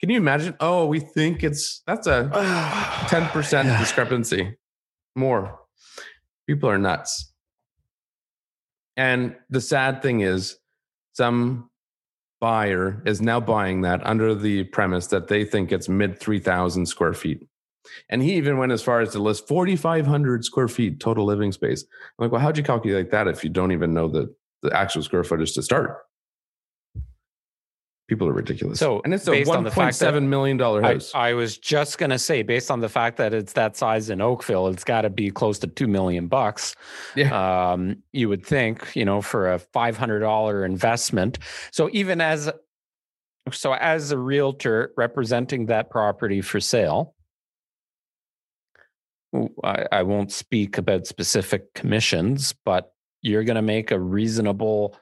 Can 0.00 0.10
you 0.10 0.16
imagine? 0.16 0.54
Oh, 0.60 0.86
we 0.86 1.00
think 1.00 1.44
it's 1.44 1.82
that's 1.86 2.06
a 2.06 2.30
10% 3.08 3.64
Yeah. 3.64 3.78
discrepancy 3.78 4.56
more. 5.14 5.58
People 6.48 6.68
are 6.70 6.78
nuts. 6.78 7.32
And 8.96 9.36
the 9.50 9.60
sad 9.60 10.02
thing 10.02 10.20
is, 10.20 10.58
some 11.12 11.70
buyer 12.40 13.02
is 13.06 13.20
now 13.20 13.40
buying 13.40 13.82
that 13.82 14.04
under 14.06 14.34
the 14.34 14.64
premise 14.64 15.08
that 15.08 15.28
they 15.28 15.44
think 15.44 15.72
it's 15.72 15.88
mid 15.88 16.18
3,000 16.18 16.86
square 16.86 17.12
feet. 17.12 17.46
And 18.08 18.22
he 18.22 18.34
even 18.34 18.58
went 18.58 18.72
as 18.72 18.82
far 18.82 19.00
as 19.00 19.12
to 19.12 19.18
list 19.18 19.48
4,500 19.48 20.44
square 20.44 20.68
feet 20.68 21.00
total 21.00 21.24
living 21.24 21.52
space. 21.52 21.82
I'm 21.82 22.24
like, 22.24 22.32
well, 22.32 22.40
how'd 22.40 22.56
you 22.56 22.62
calculate 22.62 23.10
that 23.10 23.26
if 23.28 23.42
you 23.44 23.50
don't 23.50 23.72
even 23.72 23.92
know 23.94 24.08
the, 24.08 24.34
the 24.62 24.74
actual 24.76 25.02
square 25.02 25.24
footage 25.24 25.52
to 25.54 25.62
start? 25.62 25.98
People 28.10 28.26
are 28.26 28.32
ridiculous. 28.32 28.80
So, 28.80 29.00
and 29.04 29.14
it's 29.14 29.24
a 29.28 29.30
based 29.30 29.48
on 29.48 29.62
the 29.62 29.70
fact 29.70 30.00
that 30.00 30.14
$1.7 30.14 30.26
million 30.26 30.58
house. 30.58 31.12
I 31.14 31.34
was 31.34 31.56
just 31.56 31.96
gonna 31.96 32.18
say, 32.18 32.42
based 32.42 32.68
on 32.68 32.80
the 32.80 32.88
fact 32.88 33.18
that 33.18 33.32
it's 33.32 33.52
that 33.52 33.76
size 33.76 34.10
in 34.10 34.20
Oakville, 34.20 34.66
it's 34.66 34.82
got 34.82 35.02
to 35.02 35.10
be 35.10 35.30
close 35.30 35.60
to 35.60 35.68
two 35.68 35.86
million 35.86 36.26
bucks. 36.26 36.74
yeah. 37.14 37.70
um, 37.70 38.02
you 38.12 38.28
would 38.28 38.44
think, 38.44 38.90
you 38.96 39.04
know, 39.04 39.22
for 39.22 39.52
a 39.52 39.60
five 39.60 39.96
hundred 39.96 40.20
dollar 40.20 40.64
investment. 40.64 41.38
So 41.70 41.88
even 41.92 42.20
as 42.20 42.50
so 43.52 43.74
as 43.74 44.10
a 44.10 44.18
realtor 44.18 44.92
representing 44.96 45.66
that 45.66 45.88
property 45.88 46.40
for 46.40 46.58
sale, 46.58 47.14
I, 49.62 49.86
I 49.92 50.02
won't 50.02 50.32
speak 50.32 50.78
about 50.78 51.06
specific 51.06 51.74
commissions, 51.74 52.56
but 52.64 52.92
you're 53.22 53.44
going 53.44 53.54
to 53.54 53.62
make 53.62 53.92
a 53.92 54.00
reasonable 54.00 54.96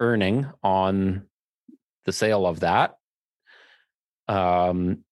earning 0.00 0.46
on 0.62 1.22
the 2.04 2.12
sale 2.12 2.46
of 2.46 2.60
that. 2.60 2.96
Um, 4.28 5.04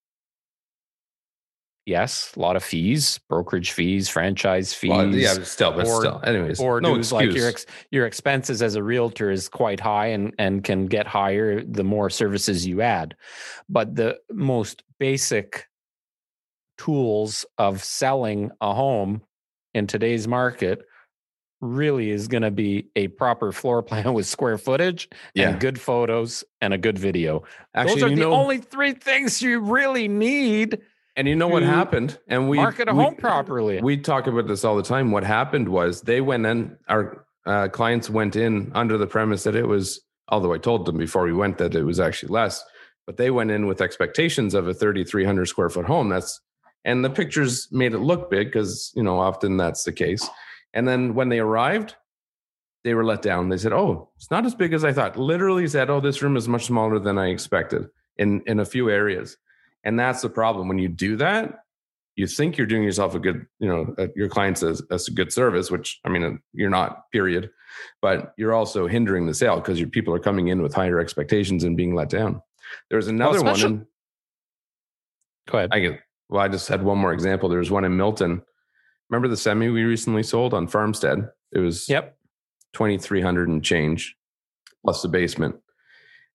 yes, 1.85 2.33
a 2.37 2.41
lot 2.41 2.57
of 2.57 2.63
fees, 2.65 3.21
brokerage 3.29 3.73
fees, 3.73 4.09
franchise 4.09 4.73
fees 4.73 4.91
Well, 4.91 5.15
yeah, 5.15 5.35
but 5.35 5.47
still, 5.47 5.73
but 5.73 5.87
or- 5.87 6.01
still. 6.01 6.21
Anyways, 6.25 6.61
or 6.61 6.81
no 6.81 6.95
dues 6.95 7.13
like 7.13 7.25
your 7.33 7.49
excuse. 7.49 7.67
ex, 7.67 7.87
your 7.91 8.07
expenses 8.07 8.63
as 8.63 8.75
a 8.75 8.83
realtor 8.83 9.31
is 9.31 9.49
quite 9.49 9.81
high 9.81 10.07
and 10.07 10.35
and 10.39 10.65
can 10.65 10.87
get 10.87 11.07
higher 11.07 11.63
the 11.63 11.85
more 11.85 12.09
services 12.11 12.67
you 12.67 12.81
add 12.83 13.15
but 13.69 13.95
the 13.95 14.19
most 14.31 14.83
basic 14.99 15.67
tools 16.79 17.45
of 17.59 17.83
selling 17.85 18.51
a 18.61 18.73
home 18.75 19.21
in 19.75 19.87
today's 19.87 20.27
market 20.27 20.83
really 21.63 22.11
is 22.11 22.29
going 22.29 22.43
to 22.43 22.51
be 22.51 22.89
a 22.97 23.09
proper 23.09 23.53
floor 23.53 23.83
plan 23.83 24.13
with 24.15 24.27
square 24.27 24.59
footage 24.59 25.09
yeah. 25.35 25.51
and 25.51 25.61
good 25.61 25.81
photos 25.81 26.45
and 26.61 26.75
a 26.75 26.79
good 26.79 26.99
video 26.99 27.43
Actually, 27.75 28.01
those 28.01 28.03
are 28.03 28.15
the 28.15 28.17
know, 28.17 28.33
only 28.33 28.59
three 28.59 28.93
things 28.93 29.41
you 29.41 29.61
really 29.61 30.09
need 30.09 30.83
and 31.17 31.29
you 31.29 31.37
know 31.37 31.49
what 31.49 31.63
happened? 31.63 32.19
And 32.27 32.49
we 32.49 32.57
market 32.57 32.89
a 32.89 32.95
we- 32.95 33.05
home 33.05 33.17
properly 33.17 33.81
We 33.83 33.99
talk 33.99 34.27
about 34.27 34.47
this 34.47 34.65
all 34.65 34.77
the 34.77 34.83
time. 34.83 35.11
What 35.11 35.25
happened 35.25 35.69
was 35.69 36.01
they 36.01 36.21
went 36.21 36.47
in, 36.47 36.77
our 36.89 37.27
uh, 37.45 37.69
clients 37.69 38.09
went 38.09 38.37
in 38.37 38.73
under 38.75 38.97
the 38.97 39.07
premise 39.07 39.45
that 39.45 39.55
it 39.55 39.67
was, 39.67 40.01
although 40.29 40.53
I 40.53 40.59
told 40.59 40.87
them 40.87 40.97
before 40.97 41.25
we 41.25 41.33
went 41.33 41.59
that 41.59 41.75
it 41.75 41.83
was 41.83 42.01
actually 42.01 42.31
less, 42.31 42.65
but 43.07 43.17
they 43.17 43.31
went 43.31 43.51
in 43.51 43.67
with 43.67 43.83
expectations 43.83 44.55
of 44.55 44.69
a 44.69 44.75
3,300 44.75 45.47
square 45.47 45.69
foot 45.69 45.85
home. 45.85 46.09
That's, 46.09 46.41
and 46.85 47.05
the 47.05 47.11
pictures 47.11 47.69
made 47.71 47.93
it 47.93 47.99
look 47.99 48.31
big 48.31 48.49
because, 48.49 48.91
you 48.95 49.03
know, 49.03 49.19
often 49.19 49.57
that's 49.57 49.85
the 49.85 49.93
case. 49.93 50.29
And 50.75 50.87
then 50.89 51.15
when 51.15 51.29
they 51.29 51.39
arrived, 51.39 51.97
they 52.85 52.95
were 52.95 53.05
let 53.05 53.23
down. 53.23 53.49
They 53.49 53.59
said, 53.59 53.73
"Oh, 53.73 54.11
it's 54.17 54.31
not 54.31 54.47
as 54.47 54.55
big 54.55 54.73
as 54.73 54.85
I 54.85 54.93
thought." 54.93 55.17
Literally 55.17 55.69
said, 55.69 55.91
"Oh, 55.91 56.01
this 56.01 56.23
room 56.23 56.37
is 56.37 56.49
much 56.49 56.65
smaller 56.67 56.99
than 56.99 57.19
I 57.19 57.29
expected 57.29 57.89
in 58.17 58.43
in 58.47 58.61
a 58.61 58.65
few 58.65 58.91
areas." 58.91 59.37
And 59.85 59.99
that's 59.99 60.23
the 60.23 60.29
problem 60.31 60.69
when 60.69 60.79
you 60.79 60.89
do 60.89 61.17
that. 61.17 61.59
you 62.15 62.27
think 62.27 62.59
you're 62.59 62.67
doing 62.67 62.83
yourself 62.83 63.15
a 63.15 63.19
good, 63.19 63.47
you 63.59 63.67
know, 63.67 63.95
uh, 63.99 64.07
your 64.15 64.29
clients 64.29 64.63
as, 64.63 64.83
a 64.91 65.11
good 65.13 65.33
service, 65.33 65.71
which 65.71 65.99
I 66.05 66.11
mean, 66.11 66.23
uh, 66.23 66.33
you're 66.53 66.71
not, 66.71 67.11
period. 67.11 67.51
But 68.03 68.35
you're 68.37 68.53
also 68.53 68.87
hindering 68.87 69.27
the 69.27 69.33
sale 69.33 69.57
because 69.57 69.81
your 69.81 69.89
people 69.89 70.15
are 70.15 70.19
coming 70.19 70.49
in 70.49 70.61
with 70.61 70.75
higher 70.75 71.01
expectations 71.01 71.65
and 71.65 71.75
being 71.75 71.95
let 71.95 72.11
down. 72.11 72.43
There's 72.91 73.09
another 73.09 73.43
one. 73.43 73.61
In, 73.61 73.87
go 75.49 75.59
ahead. 75.59 75.71
I 75.73 75.81
get, 75.81 76.01
well, 76.29 76.43
I 76.43 76.49
just 76.49 76.69
had 76.69 76.83
one 76.83 76.99
more 76.99 77.15
example. 77.15 77.49
There's 77.49 77.71
one 77.71 77.85
in 77.85 77.97
Milton. 77.97 78.43
Remember 79.13 79.29
the 79.29 79.37
semi 79.37 79.69
we 79.69 79.85
recently 79.85 80.23
sold 80.23 80.55
on 80.55 80.67
Farmstead? 80.67 81.29
It 81.53 81.59
was 81.59 81.87
yep 81.87 82.17
2300 82.73 83.47
and 83.47 83.63
change 83.63 84.17
plus 84.83 85.03
the 85.03 85.09
basement. 85.09 85.57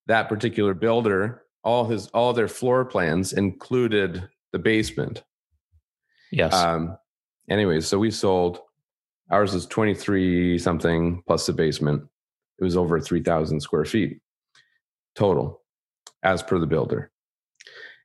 That 0.06 0.30
particular 0.30 0.76
builder, 0.76 1.42
all 1.64 1.86
his 1.86 2.06
all 2.10 2.34
their 2.34 2.48
floor 2.48 2.86
plans 2.86 3.34
included 3.34 4.30
the 4.52 4.60
basement. 4.60 5.24
Yes. 6.32 6.54
Um 6.54 6.96
anyways, 7.50 7.88
so 7.88 7.98
we 7.98 8.12
sold 8.12 8.60
ours 9.32 9.56
was 9.56 9.66
23 9.66 10.60
something 10.60 11.24
plus 11.26 11.48
the 11.48 11.54
basement. 11.54 12.04
It 12.60 12.64
was 12.64 12.78
over 12.78 13.00
3000 13.00 13.60
square 13.60 13.86
feet 13.86 14.20
total 15.16 15.64
as 16.22 16.44
per 16.44 16.60
the 16.60 16.68
builder. 16.68 17.10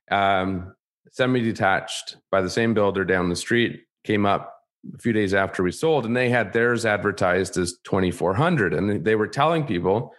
Um 0.09 0.73
semi 1.11 1.41
detached 1.41 2.17
by 2.31 2.41
the 2.41 2.49
same 2.49 2.73
builder 2.73 3.05
down 3.05 3.29
the 3.29 3.35
street 3.35 3.83
came 4.03 4.25
up 4.25 4.49
a 4.93 4.97
few 4.97 5.13
days 5.13 5.33
after 5.33 5.63
we 5.63 5.71
sold 5.71 6.05
and 6.05 6.15
they 6.15 6.29
had 6.29 6.51
theirs 6.51 6.85
advertised 6.85 7.57
as 7.57 7.77
2400 7.83 8.73
and 8.73 9.03
they 9.05 9.15
were 9.15 9.27
telling 9.27 9.65
people 9.65 10.13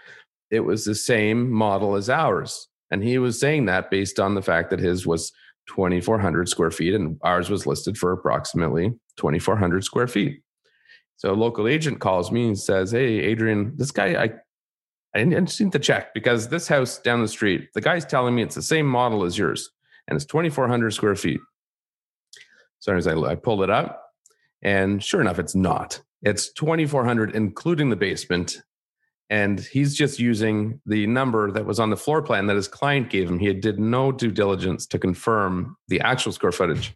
it 0.51 0.61
was 0.61 0.85
the 0.85 0.95
same 0.95 1.51
model 1.51 1.97
as 1.97 2.09
ours. 2.09 2.69
And 2.91 3.03
he 3.03 3.19
was 3.19 3.41
saying 3.41 3.67
that 3.67 3.91
based 3.91 4.21
on 4.21 4.35
the 4.35 4.43
fact 4.43 4.71
that 4.71 4.79
his 4.79 5.07
was 5.07 5.33
2400 5.69 6.49
square 6.49 6.71
feet 6.71 6.95
and 6.95 7.19
ours 7.23 7.51
was 7.51 7.67
listed 7.67 7.99
for 7.99 8.13
approximately 8.13 8.91
2400 9.17 9.85
square 9.85 10.07
feet. 10.07 10.43
So 11.17 11.31
a 11.31 11.35
local 11.35 11.67
agent 11.67 12.01
calls 12.01 12.31
me 12.31 12.47
and 12.47 12.59
says 12.59 12.91
hey 12.91 13.21
adrian 13.21 13.73
this 13.77 13.91
guy 13.91 14.23
i 14.23 14.31
I 15.15 15.23
need 15.23 15.47
to 15.47 15.79
check 15.79 16.13
because 16.13 16.49
this 16.49 16.67
house 16.67 16.99
down 16.99 17.23
the 17.23 17.29
street, 17.29 17.69
the 17.73 17.81
guy's 17.81 18.05
telling 18.05 18.35
me 18.35 18.43
it's 18.43 18.57
the 18.57 18.63
same 18.63 18.87
model 18.87 19.25
as 19.25 19.39
yours 19.39 19.71
and 20.09 20.17
it's 20.17 20.25
2,400 20.25 20.93
square 20.93 21.15
feet. 21.15 21.41
So 22.81 22.97
as 22.97 23.07
I, 23.07 23.15
I 23.17 23.37
pulled 23.37 23.63
it 23.63 23.71
up, 23.71 24.04
and 24.65 25.05
sure 25.05 25.21
enough, 25.21 25.39
it's 25.39 25.55
not. 25.55 26.01
It's 26.23 26.51
2,400, 26.53 27.37
including 27.37 27.91
the 27.91 27.97
basement. 27.97 28.63
And 29.31 29.61
he's 29.61 29.95
just 29.95 30.19
using 30.19 30.81
the 30.87 31.07
number 31.07 31.51
that 31.51 31.67
was 31.67 31.79
on 31.79 31.91
the 31.91 31.97
floor 31.97 32.23
plan 32.23 32.47
that 32.47 32.57
his 32.57 32.69
client 32.69 33.11
gave 33.11 33.29
him. 33.29 33.39
He 33.39 33.53
did 33.53 33.79
no 33.79 34.11
due 34.11 34.31
diligence 34.31 34.87
to 34.89 34.99
confirm 34.99 35.77
the 35.89 36.01
actual 36.01 36.33
square 36.33 36.53
footage. 36.53 36.95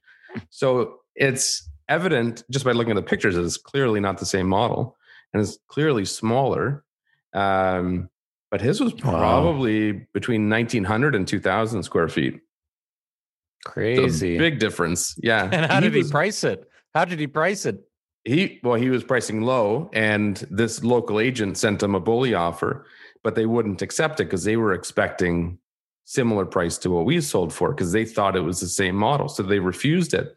So 0.50 0.96
it's 1.14 1.68
evident 1.88 2.44
just 2.50 2.64
by 2.64 2.72
looking 2.72 2.92
at 2.92 2.96
the 2.96 3.02
pictures 3.02 3.34
that 3.34 3.44
it's 3.44 3.56
clearly 3.56 3.98
not 3.98 4.18
the 4.18 4.26
same 4.26 4.46
model 4.46 4.96
and 5.32 5.42
it's 5.42 5.58
clearly 5.68 6.04
smaller. 6.04 6.84
Um, 7.32 8.10
but 8.50 8.60
his 8.60 8.80
was 8.80 8.92
probably 8.94 9.92
wow. 9.92 10.00
between 10.12 10.48
1900 10.48 11.14
and 11.14 11.26
2000 11.26 11.82
square 11.82 12.08
feet. 12.08 12.40
Crazy. 13.64 14.36
So 14.36 14.38
big 14.38 14.58
difference. 14.58 15.14
Yeah. 15.22 15.48
And 15.50 15.66
how 15.66 15.80
he 15.80 15.88
did 15.88 15.96
was, 15.96 16.06
he 16.06 16.10
price 16.10 16.44
it? 16.44 16.67
How 16.94 17.04
did 17.04 17.18
he 17.18 17.26
price 17.26 17.66
it? 17.66 17.84
He 18.24 18.60
well, 18.62 18.74
he 18.74 18.90
was 18.90 19.04
pricing 19.04 19.42
low, 19.42 19.90
and 19.92 20.36
this 20.50 20.82
local 20.82 21.20
agent 21.20 21.56
sent 21.56 21.82
him 21.82 21.94
a 21.94 22.00
bully 22.00 22.34
offer, 22.34 22.86
but 23.22 23.34
they 23.34 23.46
wouldn't 23.46 23.82
accept 23.82 24.20
it 24.20 24.24
because 24.24 24.44
they 24.44 24.56
were 24.56 24.72
expecting 24.72 25.58
similar 26.04 26.46
price 26.46 26.78
to 26.78 26.90
what 26.90 27.04
we 27.04 27.20
sold 27.20 27.52
for 27.52 27.70
because 27.70 27.92
they 27.92 28.04
thought 28.04 28.36
it 28.36 28.40
was 28.40 28.60
the 28.60 28.66
same 28.66 28.96
model. 28.96 29.28
So 29.28 29.42
they 29.42 29.58
refused 29.58 30.14
it. 30.14 30.36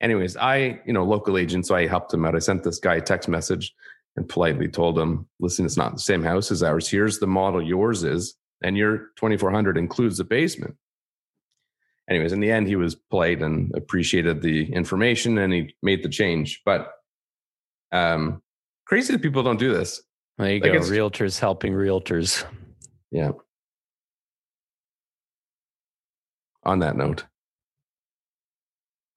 Anyways, 0.00 0.36
I, 0.36 0.80
you 0.84 0.92
know, 0.92 1.04
local 1.04 1.38
agent, 1.38 1.66
so 1.66 1.76
I 1.76 1.86
helped 1.86 2.12
him 2.12 2.24
out. 2.24 2.34
I 2.34 2.40
sent 2.40 2.64
this 2.64 2.80
guy 2.80 2.96
a 2.96 3.00
text 3.00 3.28
message 3.28 3.72
and 4.16 4.28
politely 4.28 4.66
told 4.68 4.98
him, 4.98 5.28
listen, 5.38 5.64
it's 5.64 5.76
not 5.76 5.92
the 5.92 6.00
same 6.00 6.24
house 6.24 6.50
as 6.50 6.62
ours. 6.62 6.88
Here's 6.88 7.20
the 7.20 7.28
model 7.28 7.62
yours 7.62 8.02
is, 8.02 8.34
and 8.64 8.76
your 8.76 9.10
2400 9.16 9.78
includes 9.78 10.18
the 10.18 10.24
basement 10.24 10.76
anyways, 12.12 12.32
in 12.32 12.40
the 12.40 12.50
end, 12.50 12.68
he 12.68 12.76
was 12.76 12.94
polite 12.94 13.42
and 13.42 13.74
appreciated 13.74 14.42
the 14.42 14.72
information 14.72 15.38
and 15.38 15.52
he 15.52 15.74
made 15.82 16.02
the 16.02 16.08
change. 16.08 16.60
But 16.64 16.92
um, 17.90 18.42
crazy 18.86 19.14
that 19.14 19.22
people 19.22 19.42
don't 19.42 19.58
do 19.58 19.72
this. 19.72 20.02
There 20.38 20.52
you 20.52 20.60
like 20.60 20.72
go. 20.72 20.78
Realtors 20.80 21.38
helping 21.38 21.72
realtors. 21.72 22.44
Yeah. 23.10 23.32
On 26.64 26.78
that 26.78 26.96
note, 26.96 27.24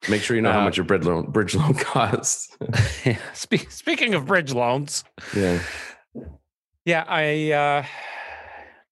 make 0.09 0.23
sure 0.23 0.35
you 0.35 0.41
know 0.41 0.49
uh, 0.49 0.53
how 0.53 0.63
much 0.63 0.77
your 0.77 0.83
bridge 0.83 1.03
loan 1.03 1.29
bridge 1.29 1.53
loan 1.53 1.73
costs. 1.79 2.57
Spe- 3.33 3.69
speaking 3.69 4.15
of 4.15 4.25
bridge 4.25 4.51
loans, 4.51 5.03
yeah, 5.35 5.61
yeah, 6.85 7.05
I. 7.07 7.51
Uh, 7.51 7.85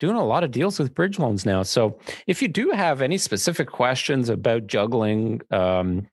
doing 0.04 0.18
a 0.18 0.26
lot 0.26 0.44
of 0.44 0.52
deals 0.52 0.78
with 0.80 0.94
bridge 0.94 1.18
loans 1.18 1.46
now. 1.46 1.64
So 1.64 1.98
if 2.28 2.42
you 2.42 2.50
do 2.50 2.72
have 2.72 3.02
any 3.02 3.18
specific 3.18 3.70
questions 3.70 4.28
about 4.28 4.68
juggling 4.68 5.40
um, 5.50 6.10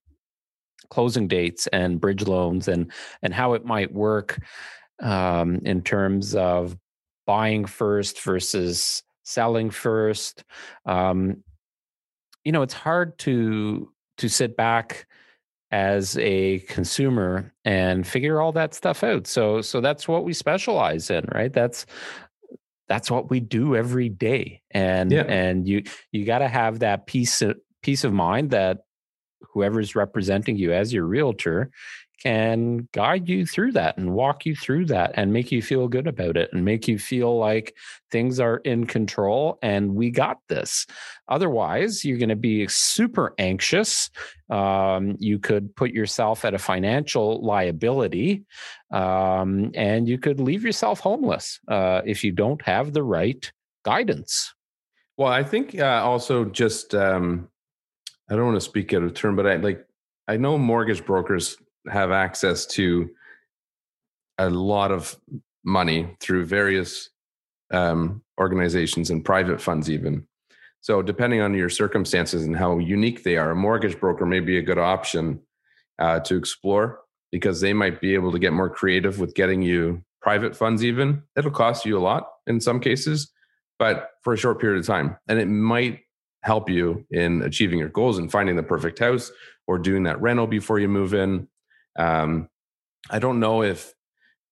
closing 0.90 1.26
dates 1.26 1.66
and 1.72 2.00
bridge 2.00 2.24
loans 2.24 2.68
and 2.68 2.92
and 3.22 3.34
how 3.34 3.54
it 3.54 3.64
might 3.64 3.92
work 3.92 4.38
um, 5.02 5.56
in 5.64 5.82
terms 5.82 6.36
of 6.36 6.76
buying 7.26 7.64
first 7.64 8.22
versus 8.22 9.02
selling 9.24 9.70
first, 9.70 10.44
um, 10.86 11.42
you 12.44 12.52
know, 12.52 12.62
it's 12.62 12.74
hard 12.74 13.18
to 13.18 13.92
to 14.18 14.28
sit 14.28 14.56
back 14.56 15.04
as 15.72 16.16
a 16.18 16.60
consumer 16.60 17.52
and 17.64 18.06
figure 18.06 18.40
all 18.40 18.52
that 18.52 18.72
stuff 18.72 19.02
out. 19.02 19.26
So 19.26 19.62
so 19.62 19.80
that's 19.80 20.06
what 20.06 20.22
we 20.22 20.32
specialize 20.32 21.10
in, 21.10 21.24
right? 21.34 21.52
That's 21.52 21.86
that's 22.90 23.08
what 23.08 23.30
we 23.30 23.38
do 23.38 23.76
every 23.76 24.08
day 24.08 24.60
and 24.72 25.12
yeah. 25.12 25.22
and 25.22 25.68
you 25.68 25.84
you 26.10 26.24
got 26.24 26.40
to 26.40 26.48
have 26.48 26.80
that 26.80 27.06
peace 27.06 27.40
of, 27.40 27.56
peace 27.82 28.02
of 28.02 28.12
mind 28.12 28.50
that 28.50 28.78
whoever's 29.52 29.94
representing 29.94 30.56
you 30.56 30.72
as 30.72 30.92
your 30.92 31.04
realtor 31.04 31.70
can 32.22 32.88
guide 32.92 33.28
you 33.28 33.46
through 33.46 33.72
that 33.72 33.96
and 33.96 34.12
walk 34.12 34.44
you 34.44 34.54
through 34.54 34.84
that 34.86 35.12
and 35.14 35.32
make 35.32 35.50
you 35.50 35.62
feel 35.62 35.88
good 35.88 36.06
about 36.06 36.36
it 36.36 36.50
and 36.52 36.64
make 36.64 36.86
you 36.86 36.98
feel 36.98 37.38
like 37.38 37.74
things 38.10 38.38
are 38.38 38.58
in 38.58 38.86
control 38.86 39.58
and 39.62 39.94
we 39.94 40.10
got 40.10 40.36
this. 40.48 40.86
Otherwise, 41.28 42.04
you're 42.04 42.18
going 42.18 42.28
to 42.28 42.36
be 42.36 42.68
super 42.68 43.34
anxious. 43.38 44.10
Um, 44.50 45.16
you 45.18 45.38
could 45.38 45.74
put 45.76 45.92
yourself 45.92 46.44
at 46.44 46.54
a 46.54 46.58
financial 46.58 47.42
liability 47.44 48.44
um, 48.90 49.70
and 49.74 50.08
you 50.08 50.18
could 50.18 50.40
leave 50.40 50.62
yourself 50.62 51.00
homeless 51.00 51.58
uh, 51.68 52.02
if 52.04 52.22
you 52.22 52.32
don't 52.32 52.60
have 52.62 52.92
the 52.92 53.02
right 53.02 53.50
guidance. 53.84 54.54
Well, 55.16 55.32
I 55.32 55.42
think 55.42 55.78
uh, 55.78 56.02
also 56.04 56.44
just, 56.44 56.94
um, 56.94 57.48
I 58.28 58.36
don't 58.36 58.46
want 58.46 58.56
to 58.56 58.60
speak 58.60 58.92
out 58.92 59.02
of 59.02 59.14
turn, 59.14 59.36
but 59.36 59.46
I 59.46 59.56
like, 59.56 59.86
I 60.28 60.36
know 60.36 60.56
mortgage 60.58 61.04
brokers 61.04 61.56
have 61.88 62.10
access 62.10 62.66
to 62.66 63.10
a 64.38 64.50
lot 64.50 64.90
of 64.90 65.18
money 65.64 66.16
through 66.20 66.46
various 66.46 67.10
um, 67.72 68.22
organizations 68.40 69.10
and 69.10 69.24
private 69.24 69.60
funds, 69.60 69.90
even. 69.90 70.26
So, 70.80 71.02
depending 71.02 71.42
on 71.42 71.54
your 71.54 71.68
circumstances 71.68 72.44
and 72.44 72.56
how 72.56 72.78
unique 72.78 73.22
they 73.22 73.36
are, 73.36 73.50
a 73.50 73.56
mortgage 73.56 74.00
broker 74.00 74.24
may 74.24 74.40
be 74.40 74.58
a 74.58 74.62
good 74.62 74.78
option 74.78 75.40
uh, 75.98 76.20
to 76.20 76.36
explore 76.36 77.00
because 77.30 77.60
they 77.60 77.72
might 77.72 78.00
be 78.00 78.14
able 78.14 78.32
to 78.32 78.38
get 78.38 78.52
more 78.52 78.70
creative 78.70 79.20
with 79.20 79.34
getting 79.34 79.62
you 79.62 80.02
private 80.22 80.56
funds, 80.56 80.84
even. 80.84 81.22
It'll 81.36 81.50
cost 81.50 81.84
you 81.84 81.98
a 81.98 82.00
lot 82.00 82.28
in 82.46 82.60
some 82.60 82.80
cases, 82.80 83.30
but 83.78 84.10
for 84.22 84.32
a 84.32 84.38
short 84.38 84.60
period 84.60 84.80
of 84.80 84.86
time. 84.86 85.16
And 85.28 85.38
it 85.38 85.46
might 85.46 86.00
help 86.42 86.70
you 86.70 87.04
in 87.10 87.42
achieving 87.42 87.78
your 87.78 87.88
goals 87.90 88.18
and 88.18 88.32
finding 88.32 88.56
the 88.56 88.62
perfect 88.62 88.98
house 88.98 89.30
or 89.66 89.78
doing 89.78 90.04
that 90.04 90.20
rental 90.20 90.46
before 90.46 90.78
you 90.78 90.88
move 90.88 91.12
in 91.14 91.46
um, 92.00 92.48
I 93.10 93.18
don't 93.18 93.40
know 93.40 93.62
if 93.62 93.94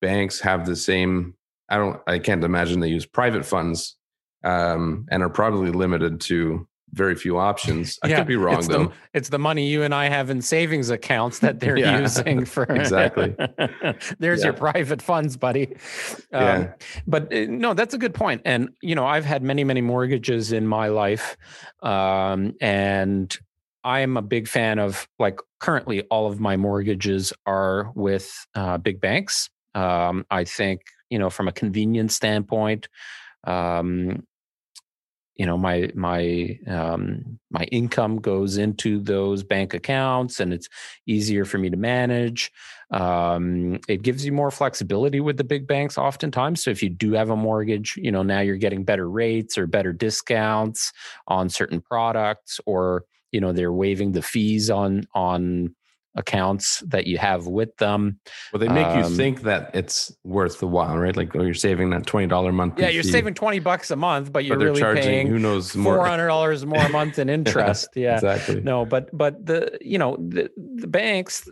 banks 0.00 0.40
have 0.40 0.66
the 0.66 0.76
same. 0.76 1.34
I 1.68 1.76
don't. 1.76 2.00
I 2.06 2.18
can't 2.18 2.44
imagine 2.44 2.80
they 2.80 2.88
use 2.88 3.06
private 3.06 3.44
funds 3.44 3.96
um, 4.44 5.06
and 5.10 5.22
are 5.22 5.28
probably 5.28 5.70
limited 5.70 6.20
to 6.22 6.66
very 6.92 7.14
few 7.14 7.38
options. 7.38 7.98
I 8.02 8.08
yeah, 8.08 8.18
could 8.18 8.26
be 8.26 8.36
wrong 8.36 8.58
it's 8.58 8.68
though. 8.68 8.86
The, 8.86 8.92
it's 9.12 9.28
the 9.28 9.38
money 9.38 9.68
you 9.68 9.82
and 9.82 9.94
I 9.94 10.08
have 10.08 10.30
in 10.30 10.40
savings 10.40 10.88
accounts 10.88 11.40
that 11.40 11.60
they're 11.60 11.76
yeah, 11.78 12.00
using 12.00 12.44
for 12.44 12.64
exactly. 12.70 13.34
There's 14.18 14.40
yeah. 14.40 14.46
your 14.46 14.52
private 14.54 15.02
funds, 15.02 15.36
buddy. 15.36 15.76
Um, 16.32 16.42
yeah. 16.42 16.72
But 17.06 17.32
uh, 17.32 17.46
no, 17.48 17.74
that's 17.74 17.94
a 17.94 17.98
good 17.98 18.14
point. 18.14 18.42
And 18.44 18.70
you 18.82 18.94
know, 18.94 19.06
I've 19.06 19.24
had 19.24 19.42
many, 19.42 19.64
many 19.64 19.80
mortgages 19.80 20.52
in 20.52 20.66
my 20.66 20.88
life, 20.88 21.36
um, 21.82 22.54
and 22.60 23.36
I'm 23.88 24.18
a 24.18 24.22
big 24.22 24.48
fan 24.48 24.78
of 24.78 25.08
like 25.18 25.40
currently 25.60 26.02
all 26.10 26.26
of 26.30 26.40
my 26.40 26.58
mortgages 26.58 27.32
are 27.46 27.90
with 27.94 28.46
uh, 28.54 28.76
big 28.76 29.00
banks. 29.00 29.48
Um, 29.74 30.26
I 30.30 30.44
think 30.44 30.82
you 31.08 31.18
know 31.18 31.30
from 31.30 31.48
a 31.48 31.52
convenience 31.52 32.14
standpoint, 32.14 32.86
um, 33.44 34.24
you 35.36 35.46
know 35.46 35.56
my 35.56 35.88
my 35.94 36.58
um, 36.66 37.38
my 37.50 37.62
income 37.72 38.16
goes 38.16 38.58
into 38.58 39.00
those 39.00 39.42
bank 39.42 39.72
accounts 39.72 40.38
and 40.38 40.52
it's 40.52 40.68
easier 41.06 41.46
for 41.46 41.56
me 41.56 41.70
to 41.70 41.76
manage 41.78 42.52
um, 42.90 43.78
it 43.88 44.02
gives 44.02 44.24
you 44.24 44.32
more 44.32 44.50
flexibility 44.50 45.20
with 45.20 45.38
the 45.38 45.44
big 45.44 45.66
banks 45.66 45.96
oftentimes 45.96 46.62
so 46.62 46.70
if 46.70 46.82
you 46.82 46.90
do 46.90 47.12
have 47.12 47.30
a 47.30 47.36
mortgage 47.36 47.94
you 47.96 48.10
know 48.10 48.22
now 48.22 48.40
you're 48.40 48.56
getting 48.56 48.84
better 48.84 49.08
rates 49.08 49.56
or 49.56 49.66
better 49.66 49.92
discounts 49.92 50.92
on 51.28 51.48
certain 51.48 51.80
products 51.80 52.60
or 52.66 53.04
you 53.32 53.40
know 53.40 53.52
they're 53.52 53.72
waiving 53.72 54.12
the 54.12 54.22
fees 54.22 54.70
on 54.70 55.06
on 55.14 55.74
accounts 56.18 56.82
that 56.88 57.06
you 57.06 57.16
have 57.16 57.46
with 57.46 57.74
them. 57.76 58.18
Well, 58.52 58.60
they 58.60 58.68
make 58.68 58.86
um, 58.86 58.98
you 58.98 59.16
think 59.16 59.42
that 59.42 59.70
it's 59.72 60.12
worth 60.24 60.58
the 60.58 60.66
while, 60.66 60.98
right? 60.98 61.16
Like, 61.16 61.34
oh, 61.36 61.42
you're 61.42 61.54
saving 61.54 61.90
that 61.90 62.06
twenty 62.06 62.26
dollar 62.26 62.50
a 62.50 62.52
month. 62.52 62.78
Yeah, 62.78 62.88
you're 62.88 63.02
fee. 63.02 63.12
saving 63.12 63.34
twenty 63.34 63.60
bucks 63.60 63.90
a 63.90 63.96
month, 63.96 64.32
but 64.32 64.44
you're 64.44 64.58
but 64.58 64.64
really 64.64 64.80
charging, 64.80 65.04
paying 65.04 65.26
who 65.28 65.38
knows 65.38 65.72
four 65.72 66.04
hundred 66.04 66.26
dollars 66.26 66.66
more 66.66 66.82
a 66.82 66.88
month 66.88 67.18
in 67.18 67.28
interest. 67.38 67.88
yeah, 67.94 68.14
exactly. 68.14 68.60
No, 68.60 68.84
but 68.84 69.08
but 69.16 69.44
the 69.44 69.78
you 69.80 69.98
know 69.98 70.16
the 70.16 70.50
the 70.56 70.86
banks 70.86 71.48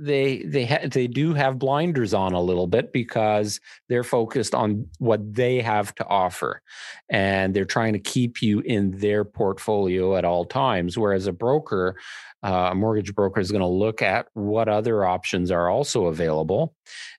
they 0.00 0.38
they 0.44 0.64
ha- 0.64 0.88
they 0.90 1.06
do 1.06 1.34
have 1.34 1.58
blinders 1.58 2.14
on 2.14 2.32
a 2.32 2.40
little 2.40 2.66
bit 2.66 2.92
because 2.92 3.60
they're 3.88 4.02
focused 4.02 4.54
on 4.54 4.86
what 4.98 5.34
they 5.34 5.60
have 5.60 5.94
to 5.96 6.06
offer 6.06 6.62
and 7.10 7.54
they're 7.54 7.64
trying 7.66 7.92
to 7.92 7.98
keep 7.98 8.40
you 8.40 8.60
in 8.60 8.92
their 8.92 9.24
portfolio 9.24 10.16
at 10.16 10.24
all 10.24 10.44
times 10.44 10.96
whereas 10.96 11.26
a 11.26 11.32
broker 11.32 11.96
uh, 12.42 12.70
a 12.72 12.74
mortgage 12.74 13.14
broker 13.14 13.40
is 13.40 13.50
going 13.52 13.60
to 13.60 13.66
look 13.66 14.00
at 14.00 14.26
what 14.32 14.68
other 14.68 15.04
options 15.04 15.50
are 15.50 15.68
also 15.68 16.06
available 16.06 16.74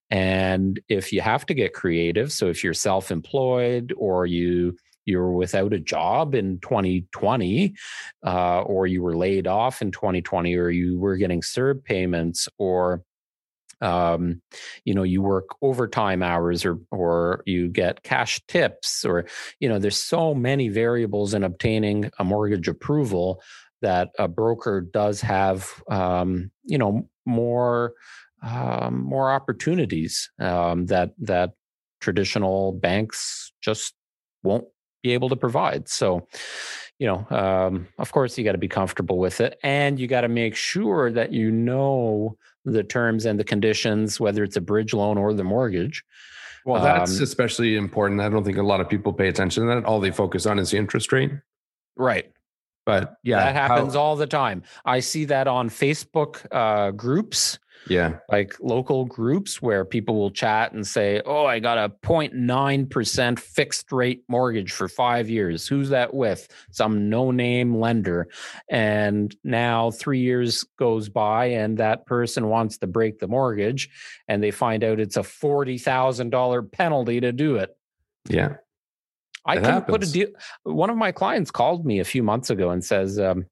and 0.09 0.79
if 0.89 1.13
you 1.13 1.21
have 1.21 1.45
to 1.45 1.53
get 1.53 1.73
creative 1.73 2.31
so 2.31 2.47
if 2.47 2.63
you're 2.63 2.73
self-employed 2.73 3.93
or 3.95 4.25
you 4.25 4.75
you're 5.05 5.31
without 5.31 5.73
a 5.73 5.79
job 5.79 6.35
in 6.35 6.59
2020 6.59 7.73
uh, 8.25 8.61
or 8.61 8.87
you 8.87 9.01
were 9.01 9.15
laid 9.15 9.47
off 9.47 9.81
in 9.81 9.91
2020 9.91 10.55
or 10.55 10.69
you 10.69 10.99
were 10.99 11.17
getting 11.17 11.41
CERB 11.41 11.83
payments 11.83 12.47
or 12.57 13.03
um, 13.81 14.41
you 14.85 14.93
know 14.93 15.03
you 15.03 15.21
work 15.21 15.49
overtime 15.61 16.21
hours 16.21 16.63
or 16.65 16.79
or 16.91 17.43
you 17.45 17.67
get 17.67 18.03
cash 18.03 18.39
tips 18.47 19.03
or 19.03 19.25
you 19.59 19.67
know 19.67 19.79
there's 19.79 19.97
so 19.97 20.33
many 20.33 20.69
variables 20.69 21.33
in 21.33 21.43
obtaining 21.43 22.09
a 22.19 22.23
mortgage 22.23 22.67
approval 22.67 23.41
that 23.81 24.09
a 24.19 24.27
broker 24.27 24.81
does 24.81 25.21
have 25.21 25.67
um, 25.89 26.51
you 26.63 26.77
know 26.77 27.09
more 27.25 27.93
um, 28.43 29.03
more 29.03 29.31
opportunities 29.31 30.29
um, 30.39 30.85
that 30.87 31.13
that 31.19 31.51
traditional 31.99 32.71
banks 32.71 33.51
just 33.61 33.93
won't 34.43 34.65
be 35.03 35.13
able 35.13 35.29
to 35.29 35.35
provide. 35.35 35.87
So, 35.89 36.27
you 36.99 37.07
know, 37.07 37.27
um, 37.29 37.87
of 37.97 38.11
course, 38.11 38.37
you 38.37 38.43
got 38.43 38.51
to 38.51 38.57
be 38.57 38.67
comfortable 38.67 39.17
with 39.17 39.41
it, 39.41 39.59
and 39.63 39.99
you 39.99 40.07
got 40.07 40.21
to 40.21 40.27
make 40.27 40.55
sure 40.55 41.11
that 41.11 41.31
you 41.31 41.51
know 41.51 42.37
the 42.65 42.83
terms 42.83 43.25
and 43.25 43.39
the 43.39 43.43
conditions, 43.43 44.19
whether 44.19 44.43
it's 44.43 44.55
a 44.55 44.61
bridge 44.61 44.93
loan 44.93 45.17
or 45.17 45.33
the 45.33 45.43
mortgage. 45.43 46.03
Well, 46.65 46.83
that's 46.83 47.17
um, 47.17 47.23
especially 47.23 47.75
important. 47.75 48.21
I 48.21 48.29
don't 48.29 48.43
think 48.43 48.57
a 48.57 48.63
lot 48.63 48.81
of 48.81 48.89
people 48.89 49.13
pay 49.13 49.27
attention 49.27 49.63
to 49.63 49.73
that. 49.73 49.85
All 49.85 49.99
they 49.99 50.11
focus 50.11 50.45
on 50.45 50.59
is 50.59 50.71
the 50.71 50.77
interest 50.77 51.11
rate. 51.11 51.31
Right. 51.95 52.31
But 52.85 53.17
yeah, 53.23 53.39
that 53.39 53.55
happens 53.55 53.93
how, 53.93 54.01
all 54.01 54.15
the 54.15 54.27
time. 54.27 54.63
I 54.85 54.99
see 54.99 55.25
that 55.25 55.47
on 55.47 55.69
Facebook 55.69 56.45
uh, 56.51 56.91
groups 56.91 57.59
yeah. 57.87 58.17
Like 58.29 58.55
local 58.59 59.05
groups 59.05 59.61
where 59.61 59.85
people 59.85 60.15
will 60.15 60.31
chat 60.31 60.73
and 60.73 60.85
say, 60.85 61.21
Oh, 61.25 61.45
I 61.45 61.59
got 61.59 61.77
a 61.77 61.89
0.9% 61.89 63.39
fixed 63.39 63.91
rate 63.91 64.23
mortgage 64.27 64.71
for 64.71 64.87
five 64.87 65.29
years. 65.29 65.67
Who's 65.67 65.89
that 65.89 66.13
with? 66.13 66.47
Some 66.71 67.09
no 67.09 67.31
name 67.31 67.75
lender. 67.75 68.27
And 68.69 69.35
now 69.43 69.91
three 69.91 70.19
years 70.19 70.63
goes 70.77 71.09
by 71.09 71.45
and 71.45 71.77
that 71.77 72.05
person 72.05 72.47
wants 72.49 72.77
to 72.79 72.87
break 72.87 73.19
the 73.19 73.27
mortgage 73.27 73.89
and 74.27 74.43
they 74.43 74.51
find 74.51 74.83
out 74.83 74.99
it's 74.99 75.17
a 75.17 75.21
$40,000 75.21 76.71
penalty 76.71 77.19
to 77.21 77.31
do 77.31 77.55
it. 77.55 77.75
Yeah. 78.29 78.55
I 79.43 79.55
can 79.55 79.63
happens. 79.63 79.97
put 79.97 80.07
a 80.07 80.11
deal. 80.11 80.27
One 80.63 80.91
of 80.91 80.97
my 80.97 81.11
clients 81.11 81.49
called 81.49 81.83
me 81.83 81.99
a 81.99 82.05
few 82.05 82.21
months 82.21 82.51
ago 82.51 82.69
and 82.69 82.85
says, 82.85 83.19
um, 83.19 83.47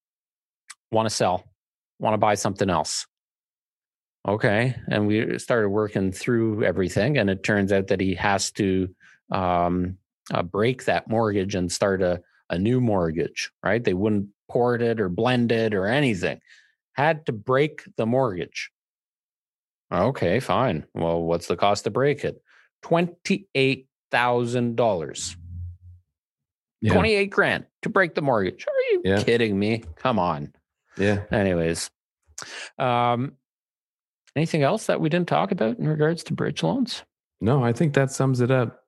want 0.92 1.10
to 1.10 1.16
sell, 1.16 1.46
want 1.98 2.14
to 2.14 2.20
buy 2.20 2.36
something 2.36 2.70
else. 2.70 3.08
Okay. 4.30 4.76
And 4.88 5.08
we 5.08 5.40
started 5.40 5.70
working 5.70 6.12
through 6.12 6.64
everything. 6.64 7.18
And 7.18 7.32
it 7.32 7.44
turns 7.44 7.72
out 7.72 7.88
that 7.88 8.00
he 8.00 8.14
has 8.16 8.52
to 8.52 8.94
um, 9.32 9.98
uh, 10.32 10.44
break 10.44 10.86
that 10.86 11.10
mortgage 11.10 11.56
and 11.56 11.72
start 11.72 12.04
a, 12.04 12.22
a 12.50 12.60
new 12.60 12.80
mortgage, 12.80 13.52
right? 13.64 13.84
They 13.84 13.96
wouldn't 13.96 14.28
port 14.48 14.84
it 14.84 15.00
or 15.00 15.10
blend 15.10 15.52
it 15.52 15.74
or 15.74 15.88
anything. 15.88 16.42
Had 16.94 17.26
to 17.26 17.32
break 17.32 17.82
the 17.98 18.06
mortgage. 18.06 18.70
Okay, 19.92 20.40
fine. 20.40 20.86
Well, 20.94 21.24
what's 21.24 21.48
the 21.48 21.58
cost 21.58 21.86
to 21.86 21.90
break 21.90 22.24
it? 22.24 22.40
$28,000. 22.84 25.36
Yeah. 26.82 26.94
28 26.94 27.26
grand 27.32 27.66
to 27.82 27.90
break 27.90 28.14
the 28.14 28.22
mortgage. 28.22 28.64
Are 28.68 28.92
you 28.92 29.02
yeah. 29.04 29.24
kidding 29.24 29.58
me? 29.58 29.84
Come 29.96 30.20
on. 30.20 30.54
Yeah. 30.98 31.24
Anyways, 31.32 31.90
um, 32.78 33.34
Anything 34.36 34.64
else 34.64 34.86
that 34.86 35.02
we 35.02 35.10
didn't 35.10 35.28
talk 35.28 35.52
about 35.52 35.80
in 35.80 35.88
regards 35.88 36.24
to 36.26 36.34
bridge 36.34 36.64
loans? 36.64 37.04
No, 37.42 37.64
I 37.64 37.74
think 37.74 37.94
that 37.94 38.12
sums 38.12 38.42
it 38.42 38.52
up. 38.52 38.82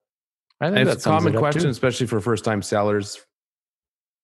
I 0.59 0.69
think 0.69 0.85
that's 0.85 1.05
a 1.05 1.09
common 1.09 1.33
question, 1.33 1.69
especially 1.69 2.07
for 2.07 2.21
first 2.21 2.45
time 2.45 2.61
sellers. 2.61 3.19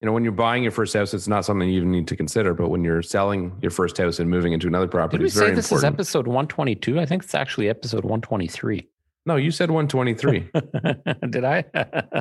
You 0.01 0.05
know, 0.05 0.11
when 0.11 0.23
you're 0.23 0.31
buying 0.31 0.61
your 0.61 0.71
first 0.71 0.93
house, 0.93 1.15
it's 1.15 1.27
not 1.27 1.43
something 1.43 1.67
you 1.67 1.77
even 1.77 1.91
need 1.91 2.07
to 2.09 2.15
consider. 2.15 2.53
But 2.53 2.69
when 2.69 2.83
you're 2.83 3.01
selling 3.01 3.57
your 3.61 3.71
first 3.71 3.97
house 3.97 4.19
and 4.19 4.29
moving 4.29 4.53
into 4.53 4.67
another 4.67 4.87
property, 4.87 5.17
Did 5.17 5.23
we 5.23 5.29
say 5.29 5.51
this 5.51 5.71
important. 5.71 5.99
is 5.99 6.07
episode 6.07 6.27
122? 6.27 6.99
I 6.99 7.05
think 7.07 7.23
it's 7.23 7.33
actually 7.33 7.69
episode 7.69 8.03
123. 8.03 8.87
No, 9.25 9.35
you 9.37 9.49
said 9.49 9.71
123. 9.71 10.51
Did 11.31 11.43
I? 11.43 11.65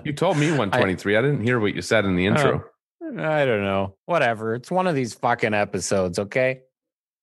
you 0.05 0.15
told 0.15 0.39
me 0.39 0.49
123. 0.49 1.17
I, 1.17 1.19
I, 1.19 1.23
didn't 1.23 1.43
hear 1.43 1.61
what 1.61 1.75
you 1.75 1.83
said 1.83 2.07
in 2.07 2.17
the 2.17 2.25
intro. 2.25 2.65
Uh, 3.01 3.23
I 3.23 3.45
don't 3.45 3.63
know. 3.63 3.97
Whatever. 4.07 4.55
It's 4.55 4.71
one 4.71 4.87
of 4.87 4.95
these 4.95 5.13
fucking 5.15 5.53
episodes, 5.55 6.19
okay? 6.19 6.63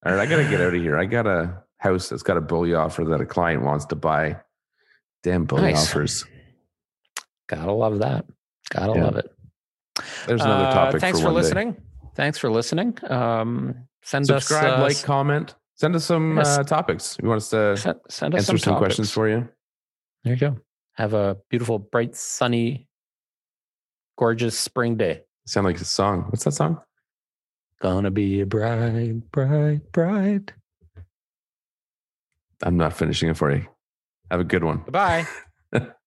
All 0.06 0.12
right, 0.12 0.22
I 0.22 0.26
gotta 0.26 0.50
get 0.50 0.60
out 0.60 0.74
of 0.74 0.82
here. 0.82 0.98
I 0.98 1.06
got 1.06 1.26
a 1.26 1.64
house 1.78 2.10
that's 2.10 2.24
got 2.24 2.38
a 2.38 2.42
bully 2.42 2.74
offer 2.74 3.06
that 3.06 3.22
a 3.22 3.26
client 3.26 3.64
wants 3.64 3.86
to 3.88 3.96
buy. 3.96 4.38
Damn 5.24 5.46
bully 5.46 5.62
nice. 5.74 5.90
offers. 5.90 6.26
Gotta 7.48 7.72
love 7.72 8.00
that. 8.00 8.26
Gotta 8.70 8.94
yeah. 8.98 9.06
love 9.06 9.16
it. 9.18 9.32
There's 10.28 10.42
another 10.42 10.66
uh, 10.66 10.74
topic. 10.74 10.96
Uh, 10.96 11.00
thanks 11.00 11.20
for, 11.20 11.28
for 11.28 11.32
listening. 11.32 11.72
Day. 11.74 11.80
Thanks 12.16 12.38
for 12.38 12.52
listening. 12.52 12.98
Um, 13.10 13.76
send 14.02 14.26
subscribe, 14.26 14.66
us, 14.66 14.80
uh, 14.80 14.82
like, 14.82 15.04
comment. 15.04 15.56
Send 15.76 15.96
us 15.96 16.06
some 16.06 16.38
yes. 16.38 16.58
uh, 16.58 16.64
topics. 16.64 17.18
We 17.22 17.30
want 17.30 17.38
us 17.38 17.50
to 17.50 17.78
send, 17.78 18.00
send 18.10 18.36
us 18.36 18.42
answer 18.42 18.58
some, 18.58 18.74
some 18.74 18.78
questions 18.78 19.12
for 19.12 19.30
you. 19.30 19.48
There 20.24 20.34
you 20.34 20.40
go. 20.40 20.58
Have 20.94 21.14
a 21.14 21.38
beautiful, 21.50 21.80
bright, 21.80 22.16
sunny, 22.16 22.88
gorgeous 24.18 24.58
spring 24.58 24.98
day. 24.98 25.22
Sound 25.46 25.66
like 25.66 25.80
a 25.80 25.86
song. 25.86 26.26
What's 26.30 26.44
that 26.44 26.52
song? 26.52 26.82
Gonna 27.84 28.12
be 28.12 28.40
a 28.40 28.46
bright, 28.46 29.30
bright, 29.34 29.92
bright 29.92 30.54
I'm 32.64 32.78
not 32.78 32.94
finishing 32.94 33.30
it 33.30 33.36
for 33.36 33.54
you. 33.54 33.68
Have 34.32 34.40
a 34.40 34.46
good 34.46 34.64
one. 34.64 34.86
Bye. 34.90 35.28